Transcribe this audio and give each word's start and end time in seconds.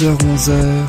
10h-11h 0.00 0.86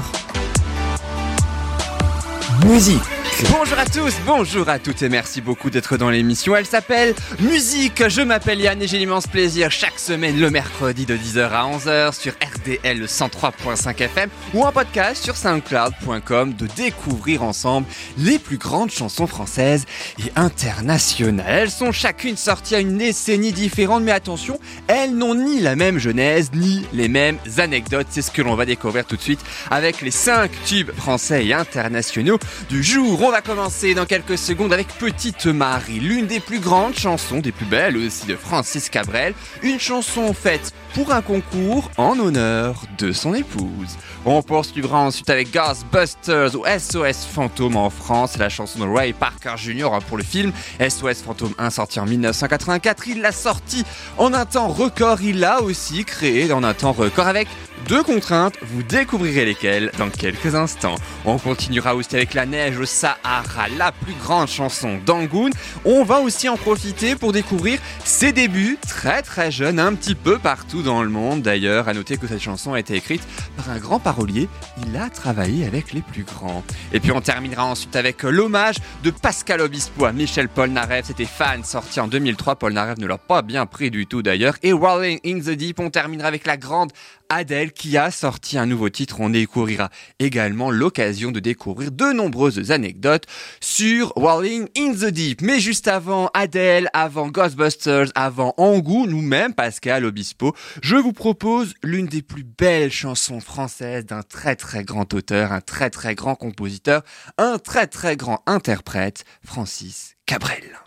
Musique 2.65 3.20
Bonjour 3.49 3.79
à 3.79 3.85
tous, 3.85 4.13
bonjour 4.25 4.69
à 4.69 4.77
toutes 4.77 5.01
et 5.01 5.09
merci 5.09 5.41
beaucoup 5.41 5.71
d'être 5.71 5.97
dans 5.97 6.11
l'émission. 6.11 6.55
Elle 6.55 6.67
s'appelle 6.67 7.15
Musique. 7.39 8.07
Je 8.07 8.21
m'appelle 8.21 8.61
Yann 8.61 8.79
et 8.79 8.87
j'ai 8.87 8.99
l'immense 8.99 9.25
plaisir 9.25 9.71
chaque 9.71 9.97
semaine 9.97 10.39
le 10.39 10.51
mercredi 10.51 11.07
de 11.07 11.17
10h 11.17 11.49
à 11.49 11.63
11h 11.65 12.13
sur 12.13 12.33
RDL 12.33 13.05
103.5 13.05 13.99
FM 14.03 14.29
ou 14.53 14.65
un 14.65 14.71
podcast 14.71 15.23
sur 15.23 15.35
soundcloud.com 15.35 16.53
de 16.53 16.67
découvrir 16.67 17.41
ensemble 17.41 17.87
les 18.17 18.37
plus 18.37 18.57
grandes 18.57 18.91
chansons 18.91 19.25
françaises 19.25 19.85
et 20.19 20.31
internationales. 20.35 21.45
Elles 21.47 21.71
sont 21.71 21.91
chacune 21.91 22.37
sorties 22.37 22.75
à 22.75 22.79
une 22.79 22.97
décennie 22.97 23.53
différente 23.53 24.03
mais 24.03 24.11
attention, 24.11 24.59
elles 24.87 25.15
n'ont 25.15 25.35
ni 25.35 25.59
la 25.59 25.75
même 25.75 25.97
genèse 25.97 26.51
ni 26.53 26.85
les 26.93 27.07
mêmes 27.07 27.39
anecdotes. 27.57 28.07
C'est 28.11 28.21
ce 28.21 28.29
que 28.29 28.43
l'on 28.43 28.55
va 28.55 28.65
découvrir 28.65 29.05
tout 29.05 29.15
de 29.15 29.21
suite 29.21 29.41
avec 29.71 30.01
les 30.01 30.11
5 30.11 30.51
tubes 30.65 30.91
français 30.91 31.47
et 31.47 31.53
internationaux 31.53 32.37
du 32.69 32.83
jour. 32.83 33.30
On 33.31 33.33
va 33.33 33.41
commencer 33.41 33.93
dans 33.93 34.05
quelques 34.05 34.37
secondes 34.37 34.73
avec 34.73 34.89
Petite 34.89 35.45
Marie, 35.45 36.01
l'une 36.01 36.27
des 36.27 36.41
plus 36.41 36.59
grandes 36.59 36.95
chansons, 36.95 37.39
des 37.39 37.53
plus 37.53 37.65
belles 37.65 37.95
aussi 37.95 38.27
de 38.27 38.35
Francis 38.35 38.89
Cabrel, 38.89 39.33
une 39.63 39.79
chanson 39.79 40.33
faite 40.33 40.73
pour 40.93 41.13
un 41.13 41.21
concours 41.21 41.89
en 41.95 42.19
honneur 42.19 42.83
de 42.97 43.13
son 43.13 43.33
épouse. 43.33 43.95
On 44.25 44.41
poursuivra 44.41 44.99
ensuite 44.99 45.29
avec 45.29 45.53
Ghostbusters 45.53 46.55
ou 46.55 46.65
SOS 46.65 47.25
Fantôme 47.25 47.77
en 47.77 47.89
France, 47.89 48.37
la 48.37 48.49
chanson 48.49 48.79
de 48.79 48.85
Ray 48.85 49.13
Parker 49.13 49.53
Jr. 49.55 49.87
pour 50.09 50.17
le 50.17 50.23
film 50.23 50.51
SOS 50.81 51.21
Fantôme 51.25 51.53
1 51.57 51.69
sorti 51.69 52.01
en 52.01 52.05
1984. 52.05 53.07
Il 53.07 53.21
l'a 53.21 53.31
sorti 53.31 53.85
en 54.17 54.33
un 54.33 54.45
temps 54.45 54.67
record, 54.67 55.21
il 55.21 55.39
l'a 55.39 55.61
aussi 55.61 56.03
créé 56.03 56.51
en 56.51 56.65
un 56.65 56.73
temps 56.73 56.91
record 56.91 57.27
avec 57.27 57.47
deux 57.87 58.03
contraintes, 58.03 58.55
vous 58.61 58.83
découvrirez 58.83 59.45
lesquelles 59.45 59.91
dans 59.97 60.09
quelques 60.09 60.55
instants. 60.55 60.95
On 61.25 61.37
continuera 61.37 61.95
aussi 61.95 62.15
avec 62.15 62.33
La 62.33 62.45
neige 62.45 62.79
au 62.79 62.85
Sahara, 62.85 63.67
la 63.77 63.91
plus 63.91 64.13
grande 64.13 64.47
chanson 64.47 64.99
d'Angoon. 65.05 65.49
On 65.85 66.03
va 66.03 66.19
aussi 66.19 66.49
en 66.49 66.57
profiter 66.57 67.15
pour 67.15 67.31
découvrir 67.31 67.79
ses 68.03 68.31
débuts 68.31 68.77
très 68.87 69.21
très 69.21 69.51
jeunes, 69.51 69.79
un 69.79 69.93
petit 69.93 70.15
peu 70.15 70.37
partout 70.37 70.81
dans 70.81 71.03
le 71.03 71.09
monde 71.09 71.41
d'ailleurs. 71.41 71.87
À 71.87 71.93
noter 71.93 72.17
que 72.17 72.27
cette 72.27 72.41
chanson 72.41 72.73
a 72.73 72.79
été 72.79 72.95
écrite 72.95 73.21
par 73.57 73.69
un 73.69 73.77
grand 73.77 73.99
parolier, 73.99 74.47
il 74.85 74.95
a 74.95 75.09
travaillé 75.09 75.65
avec 75.65 75.93
les 75.93 76.01
plus 76.01 76.23
grands. 76.23 76.63
Et 76.93 76.99
puis 76.99 77.11
on 77.11 77.21
terminera 77.21 77.65
ensuite 77.65 77.95
avec 77.95 78.23
l'hommage 78.23 78.77
de 79.03 79.11
Pascal 79.11 79.61
Obispo 79.61 80.05
à 80.05 80.11
Michel 80.11 80.49
Polnareff, 80.49 81.07
c'était 81.07 81.25
Fan, 81.25 81.63
sorti 81.63 81.99
en 81.99 82.07
2003. 82.07 82.55
Polnareff 82.55 82.97
ne 82.97 83.07
l'a 83.07 83.17
pas 83.17 83.41
bien 83.41 83.65
pris 83.65 83.91
du 83.91 84.07
tout 84.07 84.21
d'ailleurs. 84.21 84.55
Et 84.63 84.71
Rolling 84.71 85.19
in 85.25 85.39
the 85.39 85.51
Deep, 85.51 85.79
on 85.79 85.89
terminera 85.89 86.27
avec 86.27 86.45
la 86.45 86.57
grande 86.57 86.91
Adèle 87.31 87.71
qui 87.71 87.97
a 87.97 88.11
sorti 88.11 88.57
un 88.57 88.65
nouveau 88.65 88.89
titre. 88.89 89.21
On 89.21 89.29
découvrira 89.29 89.89
également 90.19 90.69
l'occasion 90.69 91.31
de 91.31 91.39
découvrir 91.39 91.91
de 91.91 92.11
nombreuses 92.11 92.71
anecdotes 92.71 93.25
sur 93.61 94.11
Walling 94.17 94.67
in 94.77 94.91
the 94.91 95.05
Deep. 95.05 95.41
Mais 95.41 95.61
juste 95.61 95.87
avant 95.87 96.29
Adèle, 96.33 96.89
avant 96.91 97.29
Ghostbusters, 97.29 98.11
avant 98.15 98.53
Angou, 98.57 99.07
nous-mêmes, 99.07 99.53
Pascal 99.53 100.03
Obispo, 100.03 100.53
je 100.83 100.97
vous 100.97 101.13
propose 101.13 101.73
l'une 101.83 102.07
des 102.07 102.21
plus 102.21 102.43
belles 102.43 102.91
chansons 102.91 103.39
françaises 103.39 104.05
d'un 104.05 104.23
très 104.23 104.57
très 104.57 104.83
grand 104.83 105.13
auteur, 105.13 105.53
un 105.53 105.61
très 105.61 105.89
très 105.89 106.15
grand 106.15 106.35
compositeur, 106.35 107.01
un 107.37 107.59
très 107.59 107.87
très 107.87 108.17
grand 108.17 108.43
interprète, 108.45 109.23
Francis 109.45 110.15
Cabrel. 110.25 110.81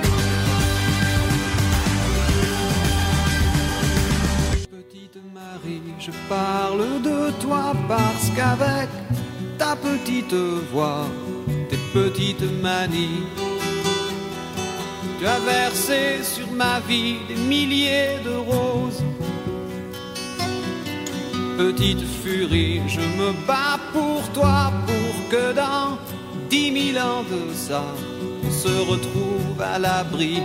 Je 6.06 6.10
parle 6.28 7.00
de 7.02 7.30
toi 7.40 7.72
parce 7.88 8.28
qu'avec 8.36 8.88
ta 9.56 9.74
petite 9.74 10.34
voix, 10.70 11.06
tes 11.70 11.78
petites 11.94 12.62
manies, 12.62 13.24
tu 15.18 15.26
as 15.26 15.38
versé 15.38 16.22
sur 16.22 16.50
ma 16.52 16.80
vie 16.80 17.16
des 17.28 17.36
milliers 17.36 18.18
de 18.22 18.34
roses. 18.50 19.02
Petite 21.56 22.04
furie, 22.22 22.82
je 22.86 23.00
me 23.00 23.32
bats 23.46 23.80
pour 23.94 24.20
toi, 24.34 24.72
pour 24.86 25.28
que 25.30 25.54
dans 25.54 25.96
dix 26.50 26.70
mille 26.70 26.98
ans 26.98 27.24
de 27.34 27.54
ça, 27.54 27.84
on 28.44 28.50
se 28.50 28.74
retrouve 28.90 29.58
à 29.62 29.78
l'abri 29.78 30.42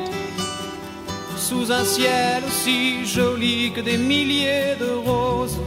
sous 1.39 1.71
un 1.71 1.85
ciel 1.85 2.43
aussi 2.45 3.05
joli 3.05 3.71
que 3.71 3.81
des 3.81 3.97
milliers 3.97 4.75
de 4.79 4.91
roses. 4.91 5.57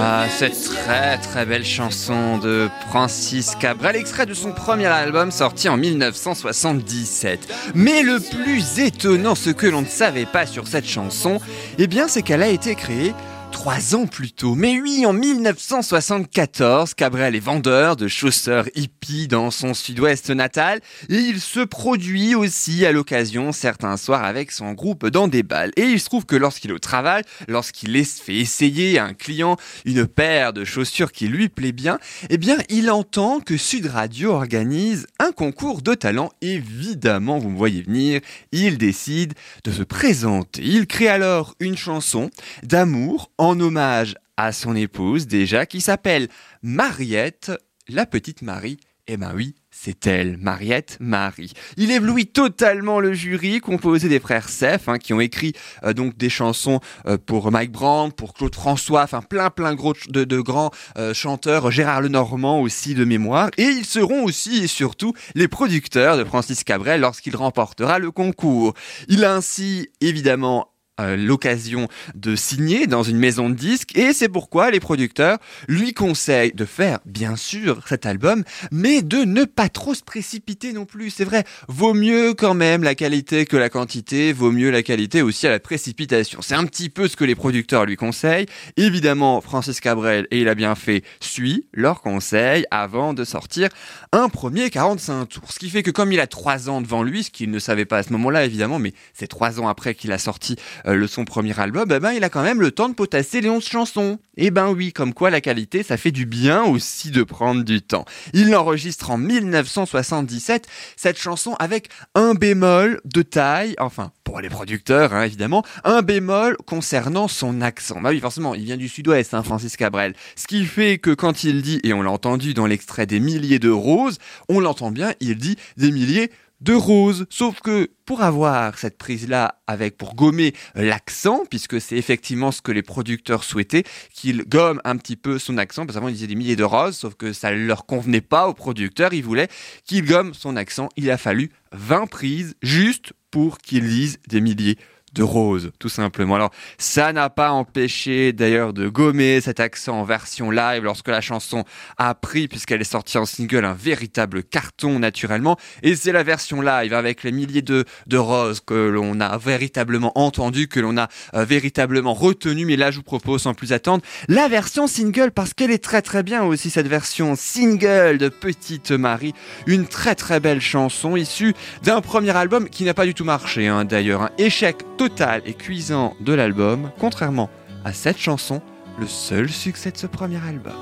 Ah, 0.00 0.26
cette 0.28 0.62
très 0.62 1.18
très 1.18 1.44
belle 1.44 1.64
chanson 1.64 2.38
de 2.38 2.68
Francis 2.88 3.56
Cabrel, 3.56 3.96
extrait 3.96 4.26
de 4.26 4.34
son 4.34 4.52
premier 4.52 4.86
album 4.86 5.32
sorti 5.32 5.68
en 5.68 5.76
1977. 5.76 7.52
Mais 7.74 8.02
le 8.02 8.20
plus 8.20 8.78
étonnant, 8.78 9.34
ce 9.34 9.50
que 9.50 9.66
l'on 9.66 9.82
ne 9.82 9.88
savait 9.88 10.26
pas 10.26 10.46
sur 10.46 10.68
cette 10.68 10.86
chanson, 10.86 11.40
eh 11.78 11.88
bien 11.88 12.06
c'est 12.06 12.22
qu'elle 12.22 12.44
a 12.44 12.48
été 12.48 12.76
créée 12.76 13.12
Trois 13.50 13.94
ans 13.94 14.06
plus 14.06 14.32
tôt, 14.32 14.54
mais 14.54 14.80
oui, 14.80 15.04
en 15.04 15.12
1974, 15.12 16.94
Cabrel 16.94 17.34
est 17.34 17.40
vendeur 17.40 17.96
de 17.96 18.06
chausseurs 18.06 18.68
hippies 18.74 19.26
dans 19.26 19.50
son 19.50 19.74
sud-ouest 19.74 20.30
natal 20.30 20.80
et 21.08 21.16
il 21.16 21.40
se 21.40 21.60
produit 21.60 22.34
aussi 22.34 22.86
à 22.86 22.92
l'occasion 22.92 23.52
certains 23.52 23.96
soirs 23.96 24.24
avec 24.24 24.52
son 24.52 24.72
groupe 24.72 25.06
dans 25.08 25.28
des 25.28 25.42
balles. 25.42 25.72
Et 25.76 25.82
il 25.82 25.98
se 25.98 26.06
trouve 26.06 26.24
que 26.24 26.36
lorsqu'il 26.36 26.70
est 26.70 26.74
au 26.74 26.78
travail, 26.78 27.22
lorsqu'il 27.48 28.04
fait 28.04 28.36
essayer 28.36 28.98
à 28.98 29.04
un 29.04 29.14
client 29.14 29.56
une 29.84 30.06
paire 30.06 30.52
de 30.52 30.64
chaussures 30.64 31.10
qui 31.12 31.26
lui 31.26 31.48
plaît 31.48 31.72
bien, 31.72 31.98
eh 32.30 32.38
bien, 32.38 32.58
il 32.68 32.90
entend 32.90 33.40
que 33.40 33.56
Sud 33.56 33.86
Radio 33.86 34.32
organise 34.32 35.06
un 35.18 35.32
concours 35.32 35.82
de 35.82 35.94
talent. 35.94 36.30
Évidemment, 36.42 37.38
vous 37.38 37.50
me 37.50 37.56
voyez 37.56 37.82
venir, 37.82 38.20
il 38.52 38.78
décide 38.78 39.34
de 39.64 39.72
se 39.72 39.82
présenter. 39.82 40.62
Il 40.62 40.86
crée 40.86 41.08
alors 41.08 41.54
une 41.60 41.76
chanson 41.76 42.30
d'amour 42.62 43.30
en 43.38 43.58
hommage 43.60 44.14
à 44.36 44.52
son 44.52 44.76
épouse 44.76 45.26
déjà 45.26 45.66
qui 45.66 45.80
s'appelle 45.80 46.28
Mariette, 46.62 47.52
la 47.88 48.06
petite 48.06 48.42
Marie. 48.42 48.78
Eh 49.10 49.16
ben 49.16 49.32
oui, 49.34 49.54
c'est 49.70 50.06
elle, 50.06 50.36
Mariette 50.36 50.98
Marie. 51.00 51.54
Il 51.78 51.90
éblouit 51.90 52.26
totalement 52.26 53.00
le 53.00 53.14
jury, 53.14 53.60
composé 53.60 54.06
des 54.10 54.20
frères 54.20 54.50
Seff, 54.50 54.86
hein, 54.86 54.98
qui 54.98 55.14
ont 55.14 55.20
écrit 55.20 55.54
euh, 55.82 55.94
donc 55.94 56.18
des 56.18 56.28
chansons 56.28 56.80
euh, 57.06 57.16
pour 57.16 57.50
Mike 57.50 57.72
Brandt, 57.72 58.14
pour 58.14 58.34
Claude 58.34 58.54
François, 58.54 59.04
enfin 59.04 59.22
plein 59.22 59.48
plein 59.48 59.74
gros 59.74 59.94
de, 60.08 60.24
de 60.24 60.40
grands 60.40 60.70
euh, 60.98 61.14
chanteurs, 61.14 61.70
Gérard 61.70 62.02
Lenormand 62.02 62.60
aussi 62.60 62.94
de 62.94 63.06
mémoire, 63.06 63.48
et 63.56 63.62
ils 63.62 63.86
seront 63.86 64.24
aussi 64.24 64.64
et 64.64 64.66
surtout 64.66 65.14
les 65.34 65.48
producteurs 65.48 66.18
de 66.18 66.24
Francis 66.24 66.62
Cabrel 66.62 67.00
lorsqu'il 67.00 67.34
remportera 67.34 67.98
le 67.98 68.10
concours. 68.10 68.74
Il 69.08 69.24
a 69.24 69.34
ainsi 69.34 69.88
évidemment 70.02 70.68
l'occasion 70.98 71.88
de 72.14 72.36
signer 72.36 72.86
dans 72.86 73.02
une 73.02 73.18
maison 73.18 73.48
de 73.50 73.54
disques. 73.54 73.96
Et 73.96 74.12
c'est 74.12 74.28
pourquoi 74.28 74.70
les 74.70 74.80
producteurs 74.80 75.38
lui 75.68 75.94
conseillent 75.94 76.52
de 76.52 76.64
faire 76.64 76.98
bien 77.04 77.36
sûr 77.36 77.82
cet 77.88 78.06
album 78.06 78.44
mais 78.70 79.02
de 79.02 79.18
ne 79.18 79.44
pas 79.44 79.68
trop 79.68 79.94
se 79.94 80.02
précipiter 80.02 80.72
non 80.72 80.84
plus. 80.84 81.10
C'est 81.10 81.24
vrai 81.24 81.44
vaut 81.68 81.94
mieux 81.94 82.34
quand 82.34 82.54
même 82.54 82.82
la 82.82 82.94
qualité 82.94 83.46
que 83.46 83.56
la 83.56 83.68
quantité 83.68 84.32
vaut 84.32 84.50
mieux 84.50 84.70
la 84.70 84.82
qualité 84.82 85.22
aussi 85.22 85.46
à 85.46 85.50
la 85.50 85.60
précipitation. 85.60 86.40
C'est 86.42 86.54
un 86.54 86.64
petit 86.64 86.88
peu 86.88 87.08
ce 87.08 87.16
que 87.16 87.24
les 87.24 87.34
producteurs 87.34 87.84
lui 87.84 87.96
conseillent. 87.96 88.46
Évidemment 88.76 89.40
Francis 89.40 89.80
Cabrel 89.80 90.26
et 90.30 90.40
il 90.40 90.48
a 90.48 90.54
bien 90.54 90.74
fait 90.74 91.02
suit 91.20 91.66
leurs 91.72 92.02
conseils 92.02 92.64
avant 92.70 93.14
de 93.14 93.24
sortir 93.24 93.68
un 94.12 94.28
premier 94.28 94.70
45 94.70 95.26
tours. 95.26 95.52
Ce 95.52 95.58
qui 95.58 95.70
fait 95.70 95.82
que 95.82 95.90
comme 95.90 96.12
il 96.12 96.20
a 96.20 96.26
trois 96.26 96.68
ans 96.68 96.80
devant 96.80 97.02
lui 97.02 97.24
ce 97.24 97.30
qu'il 97.30 97.50
ne 97.50 97.58
savait 97.58 97.84
pas 97.84 97.98
à 97.98 98.02
ce 98.02 98.12
moment-là 98.12 98.44
évidemment 98.44 98.78
mais 98.78 98.92
c'est 99.12 99.26
trois 99.26 99.60
ans 99.60 99.68
après 99.68 99.94
qu'il 99.94 100.12
a 100.12 100.18
sorti 100.18 100.56
euh, 100.86 100.87
le 100.94 101.06
son 101.06 101.24
premier 101.24 101.58
album, 101.58 101.88
eh 101.90 102.00
ben 102.00 102.12
il 102.12 102.24
a 102.24 102.28
quand 102.28 102.42
même 102.42 102.60
le 102.60 102.70
temps 102.70 102.88
de 102.88 102.94
potasser 102.94 103.40
les 103.40 103.50
11 103.50 103.64
chansons. 103.64 104.18
Et 104.36 104.50
ben 104.50 104.70
oui, 104.70 104.92
comme 104.92 105.14
quoi 105.14 105.30
la 105.30 105.40
qualité, 105.40 105.82
ça 105.82 105.96
fait 105.96 106.12
du 106.12 106.26
bien 106.26 106.62
aussi 106.64 107.10
de 107.10 107.22
prendre 107.22 107.64
du 107.64 107.82
temps. 107.82 108.04
Il 108.32 108.50
l'enregistre 108.50 109.10
en 109.10 109.18
1977, 109.18 110.66
cette 110.96 111.18
chanson 111.18 111.54
avec 111.58 111.88
un 112.14 112.34
bémol 112.34 113.00
de 113.04 113.22
taille, 113.22 113.74
enfin 113.78 114.12
pour 114.24 114.40
les 114.40 114.48
producteurs 114.48 115.14
hein, 115.14 115.22
évidemment, 115.22 115.64
un 115.84 116.02
bémol 116.02 116.56
concernant 116.66 117.28
son 117.28 117.60
accent. 117.60 118.00
Bah 118.00 118.10
oui, 118.10 118.20
forcément, 118.20 118.54
il 118.54 118.64
vient 118.64 118.76
du 118.76 118.88
sud-ouest, 118.88 119.34
hein, 119.34 119.42
Francis 119.42 119.76
Cabrel. 119.76 120.14
Ce 120.36 120.46
qui 120.46 120.64
fait 120.66 120.98
que 120.98 121.10
quand 121.10 121.44
il 121.44 121.62
dit, 121.62 121.80
et 121.82 121.92
on 121.92 122.02
l'a 122.02 122.10
entendu 122.10 122.54
dans 122.54 122.66
l'extrait 122.66 123.06
des 123.06 123.20
milliers 123.20 123.58
de 123.58 123.70
roses, 123.70 124.18
on 124.48 124.60
l'entend 124.60 124.90
bien, 124.90 125.12
il 125.20 125.36
dit 125.36 125.56
des 125.76 125.90
milliers 125.90 126.30
rose. 126.74 127.26
Sauf 127.30 127.60
que 127.60 127.90
pour 128.04 128.22
avoir 128.22 128.78
cette 128.78 128.98
prise-là 128.98 129.60
avec, 129.66 129.96
pour 129.96 130.14
gommer 130.14 130.54
l'accent, 130.74 131.44
puisque 131.48 131.80
c'est 131.80 131.96
effectivement 131.96 132.52
ce 132.52 132.62
que 132.62 132.72
les 132.72 132.82
producteurs 132.82 133.44
souhaitaient, 133.44 133.84
qu'il 134.12 134.44
gomme 134.44 134.80
un 134.84 134.96
petit 134.96 135.16
peu 135.16 135.38
son 135.38 135.58
accent, 135.58 135.86
parce 135.86 135.96
qu'avant 135.96 136.08
ils 136.08 136.14
disaient 136.14 136.26
des 136.26 136.34
milliers 136.34 136.56
de 136.56 136.64
roses, 136.64 136.96
sauf 136.96 137.14
que 137.14 137.32
ça 137.32 137.52
ne 137.52 137.66
leur 137.66 137.86
convenait 137.86 138.20
pas 138.20 138.48
aux 138.48 138.54
producteurs, 138.54 139.12
ils 139.12 139.24
voulaient 139.24 139.48
qu'il 139.84 140.04
gomme 140.04 140.34
son 140.34 140.56
accent. 140.56 140.88
Il 140.96 141.10
a 141.10 141.18
fallu 141.18 141.50
20 141.72 142.06
prises 142.06 142.54
juste 142.62 143.12
pour 143.30 143.58
qu'il 143.58 143.86
dise 143.86 144.18
des 144.26 144.40
milliers 144.40 144.78
de 145.18 145.24
Rose, 145.24 145.72
tout 145.80 145.88
simplement. 145.88 146.36
Alors, 146.36 146.52
ça 146.78 147.12
n'a 147.12 147.28
pas 147.28 147.50
empêché 147.50 148.32
d'ailleurs 148.32 148.72
de 148.72 148.88
gommer 148.88 149.40
cet 149.40 149.58
accent 149.58 149.98
en 149.98 150.04
version 150.04 150.52
live 150.52 150.84
lorsque 150.84 151.08
la 151.08 151.20
chanson 151.20 151.64
a 151.96 152.14
pris, 152.14 152.46
puisqu'elle 152.46 152.80
est 152.80 152.84
sortie 152.84 153.18
en 153.18 153.26
single, 153.26 153.64
un 153.64 153.74
véritable 153.74 154.44
carton 154.44 155.00
naturellement. 155.00 155.56
Et 155.82 155.96
c'est 155.96 156.12
la 156.12 156.22
version 156.22 156.62
live 156.62 156.94
avec 156.94 157.24
les 157.24 157.32
milliers 157.32 157.62
de, 157.62 157.84
de 158.06 158.16
Rose 158.16 158.60
que 158.64 158.74
l'on 158.74 159.18
a 159.18 159.38
véritablement 159.38 160.16
entendu, 160.16 160.68
que 160.68 160.78
l'on 160.78 160.96
a 160.96 161.08
euh, 161.34 161.44
véritablement 161.44 162.14
retenu. 162.14 162.64
Mais 162.64 162.76
là, 162.76 162.92
je 162.92 162.98
vous 162.98 163.02
propose 163.02 163.42
sans 163.42 163.54
plus 163.54 163.72
attendre 163.72 164.04
la 164.28 164.46
version 164.46 164.86
single 164.86 165.32
parce 165.32 165.52
qu'elle 165.52 165.72
est 165.72 165.82
très 165.82 166.00
très 166.00 166.22
bien 166.22 166.44
aussi, 166.44 166.70
cette 166.70 166.86
version 166.86 167.34
single 167.34 168.18
de 168.18 168.28
Petite 168.28 168.92
Marie. 168.92 169.34
Une 169.66 169.88
très 169.88 170.14
très 170.14 170.38
belle 170.38 170.60
chanson 170.60 171.16
issue 171.16 171.54
d'un 171.82 172.00
premier 172.02 172.36
album 172.36 172.68
qui 172.68 172.84
n'a 172.84 172.94
pas 172.94 173.04
du 173.04 173.14
tout 173.14 173.24
marché 173.24 173.66
hein, 173.66 173.84
d'ailleurs. 173.84 174.22
Un 174.22 174.30
échec 174.38 174.76
total 174.96 175.07
et 175.44 175.54
cuisant 175.54 176.14
de 176.20 176.32
l'album, 176.32 176.90
contrairement 176.98 177.50
à 177.84 177.92
cette 177.92 178.18
chanson, 178.18 178.60
le 178.98 179.06
seul 179.06 179.48
succès 179.48 179.90
de 179.90 179.96
ce 179.96 180.06
premier 180.06 180.40
album. 180.46 180.74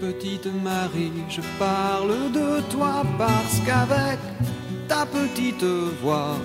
Petite 0.00 0.48
Marie, 0.62 1.12
je 1.28 1.40
parle 1.58 2.30
de 2.32 2.60
toi 2.70 3.02
parce 3.18 3.60
qu'avec 3.64 4.18
ta 4.88 5.06
petite 5.06 5.64
voix, 6.02 6.36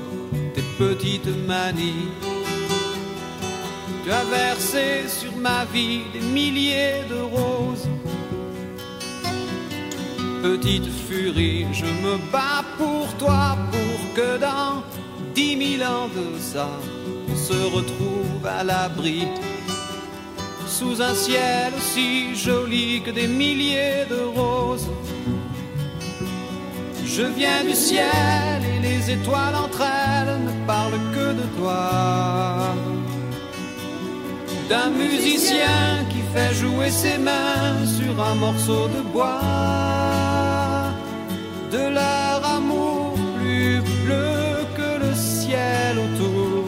tes 0.55 0.63
petites 0.79 1.47
manies, 1.47 2.09
tu 4.03 4.11
as 4.11 4.23
versé 4.23 5.07
sur 5.07 5.35
ma 5.37 5.65
vie 5.65 6.01
des 6.13 6.21
milliers 6.21 7.03
de 7.09 7.19
roses. 7.21 7.87
Petite 10.41 10.89
furie, 11.07 11.67
je 11.71 11.85
me 11.85 12.17
bats 12.31 12.65
pour 12.77 13.07
toi, 13.19 13.57
pour 13.71 14.13
que 14.15 14.39
dans 14.39 14.81
dix 15.33 15.55
mille 15.55 15.83
ans 15.83 16.09
de 16.15 16.39
ça, 16.39 16.69
on 17.31 17.35
se 17.35 17.59
retrouve 17.75 18.45
à 18.45 18.63
l'abri 18.63 19.27
sous 20.67 21.01
un 21.01 21.13
ciel 21.13 21.73
aussi 21.77 22.35
joli 22.35 23.01
que 23.05 23.11
des 23.11 23.27
milliers 23.27 24.05
de 24.09 24.21
roses. 24.39 24.89
Je 27.05 27.23
viens 27.23 27.63
du 27.63 27.75
ciel 27.75 28.59
et 28.73 28.79
les 28.87 29.11
étoiles 29.11 29.57
entre 29.65 29.81
elles 29.81 30.39
ne 30.47 30.53
parlent 30.65 31.05
que 31.15 31.27
de 31.39 31.45
toi. 31.57 32.73
D'un 34.69 34.89
musicien 34.91 36.05
qui 36.09 36.21
fait 36.33 36.53
jouer 36.61 36.89
ses 36.89 37.17
mains 37.17 37.85
sur 37.97 38.13
un 38.29 38.35
morceau 38.35 38.87
de 38.95 39.01
bois. 39.13 39.41
De 41.75 41.83
leur 41.99 42.39
amour 42.57 43.00
autour. 45.97 46.65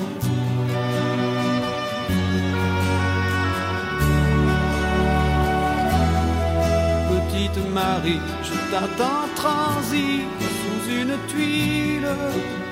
Petite 7.09 7.73
Marie, 7.73 8.19
je 8.43 8.53
t'attends 8.71 9.27
transi 9.35 10.21
sous 10.39 10.91
une 10.99 11.15
tuile 11.27 12.07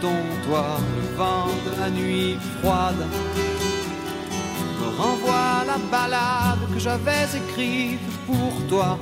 ton 0.02 0.22
toit. 0.46 0.80
Le 0.96 1.18
vent 1.18 1.48
de 1.66 1.72
la 1.80 1.90
nuit 1.90 2.38
froide 2.60 3.06
me 4.80 4.88
renvoie 5.02 5.64
la 5.68 5.78
balade 5.92 6.60
que 6.74 6.80
j'avais 6.80 7.28
écrite 7.42 8.00
pour 8.26 8.54
toi. 8.68 8.98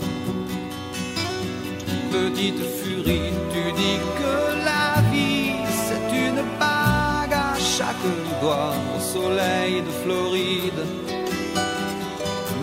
Petite 2.12 2.64
furie, 2.80 3.32
tu 3.54 3.72
dis 3.80 4.00
que 4.20 4.66
la 4.66 5.02
vie 5.12 5.39
chaque 8.02 8.42
doigt 8.42 8.74
au 8.96 9.00
soleil 9.00 9.82
de 9.82 9.90
Floride. 10.04 10.86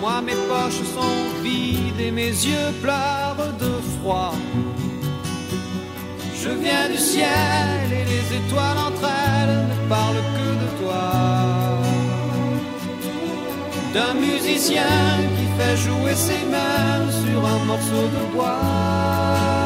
Moi 0.01 0.21
mes 0.23 0.35
poches 0.49 0.83
sont 0.95 1.43
vides 1.43 2.01
et 2.01 2.11
mes 2.11 2.29
yeux 2.29 2.73
pleurent 2.83 3.53
de 3.59 3.73
froid. 3.99 4.35
Je 6.43 6.51
viens 6.51 6.89
du 6.89 6.99
ciel 6.99 7.89
et 7.91 8.05
les 8.05 8.37
étoiles 8.37 8.79
entre 8.89 9.09
elles 9.09 9.67
ne 9.71 9.89
parlent 9.89 10.27
que 10.37 10.49
de 10.63 10.69
toi. 10.83 11.11
D'un 13.95 14.15
musicien 14.15 14.83
qui 15.37 15.47
fait 15.59 15.77
jouer 15.77 16.15
ses 16.15 16.45
mains 16.51 17.11
sur 17.25 17.47
un 17.47 17.65
morceau 17.65 18.07
de 18.17 18.35
bois. 18.35 19.66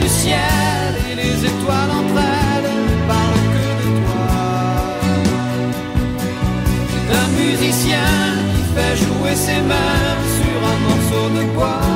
Du 0.00 0.08
ciel 0.08 0.90
et 1.10 1.14
les 1.14 1.36
étoiles 1.44 1.92
entre 2.00 2.18
elles 2.18 2.72
parlent 3.08 3.46
que 3.54 3.68
de 3.80 3.88
toi. 4.06 4.32
D'un 7.08 7.28
musicien 7.42 8.10
qui 8.52 8.62
fait 8.74 8.96
jouer 9.04 9.34
ses 9.34 9.60
mains 9.70 10.16
sur 10.36 10.58
un 10.72 10.78
morceau 10.86 11.26
de 11.36 11.42
bois. 11.54 11.86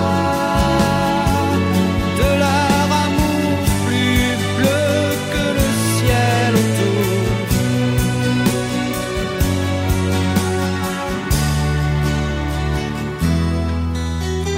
De 2.20 2.28
leur 2.42 2.88
amour 3.04 3.56
plus 3.86 4.28
bleu 4.58 4.88
que 5.32 5.44
le 5.58 5.68
ciel 5.94 6.50
autour. 6.62 7.04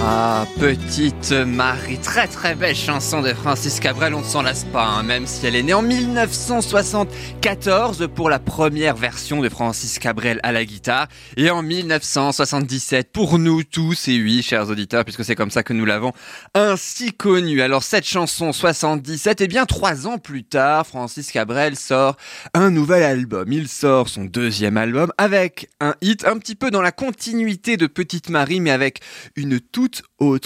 Ah, 0.02 0.42
petite 0.58 1.32
Marie, 1.32 1.98
très 1.98 2.28
très 2.28 2.54
belle 2.54 2.74
chanson 2.74 3.20
de 3.20 3.34
Francis 3.34 3.78
Cabrel, 3.78 4.14
on 4.14 4.20
ne 4.20 4.24
s'en 4.24 4.40
lasse 4.40 4.64
pas, 4.64 4.86
hein, 4.86 5.02
même 5.02 5.26
si 5.26 5.46
elle 5.46 5.54
est 5.54 5.62
née 5.62 5.74
en 5.74 5.82
1974 5.82 8.08
pour 8.14 8.30
la 8.30 8.38
première 8.38 8.96
version 8.96 9.42
de 9.42 9.50
Francis 9.50 9.98
Cabrel 9.98 10.40
à 10.42 10.52
la 10.52 10.64
guitare, 10.64 11.08
et 11.36 11.50
en 11.50 11.62
1977 11.62 13.12
pour 13.12 13.38
nous 13.38 13.64
tous, 13.64 14.08
et 14.08 14.18
oui, 14.18 14.42
chers 14.42 14.70
auditeurs, 14.70 15.04
puisque 15.04 15.26
c'est 15.26 15.34
comme 15.34 15.50
ça 15.50 15.62
que 15.62 15.74
nous 15.74 15.84
l'avons 15.84 16.14
ainsi 16.54 17.12
connu. 17.12 17.60
Alors 17.60 17.82
cette 17.82 18.06
chanson 18.06 18.54
77, 18.54 19.42
et 19.42 19.48
bien 19.48 19.66
trois 19.66 20.06
ans 20.06 20.16
plus 20.16 20.44
tard, 20.44 20.86
Francis 20.86 21.30
Cabrel 21.30 21.76
sort 21.76 22.16
un 22.54 22.70
nouvel 22.70 23.02
album. 23.02 23.52
Il 23.52 23.68
sort 23.68 24.08
son 24.08 24.24
deuxième 24.24 24.78
album 24.78 25.12
avec 25.18 25.68
un 25.80 25.94
hit 26.00 26.24
un 26.24 26.38
petit 26.38 26.54
peu 26.54 26.70
dans 26.70 26.82
la 26.82 26.92
continuité 26.92 27.76
de 27.76 27.86
Petite 27.86 28.30
Marie, 28.30 28.60
mais 28.60 28.70
avec 28.70 29.00
une 29.36 29.60
toute 29.60 30.02
autre 30.18 30.45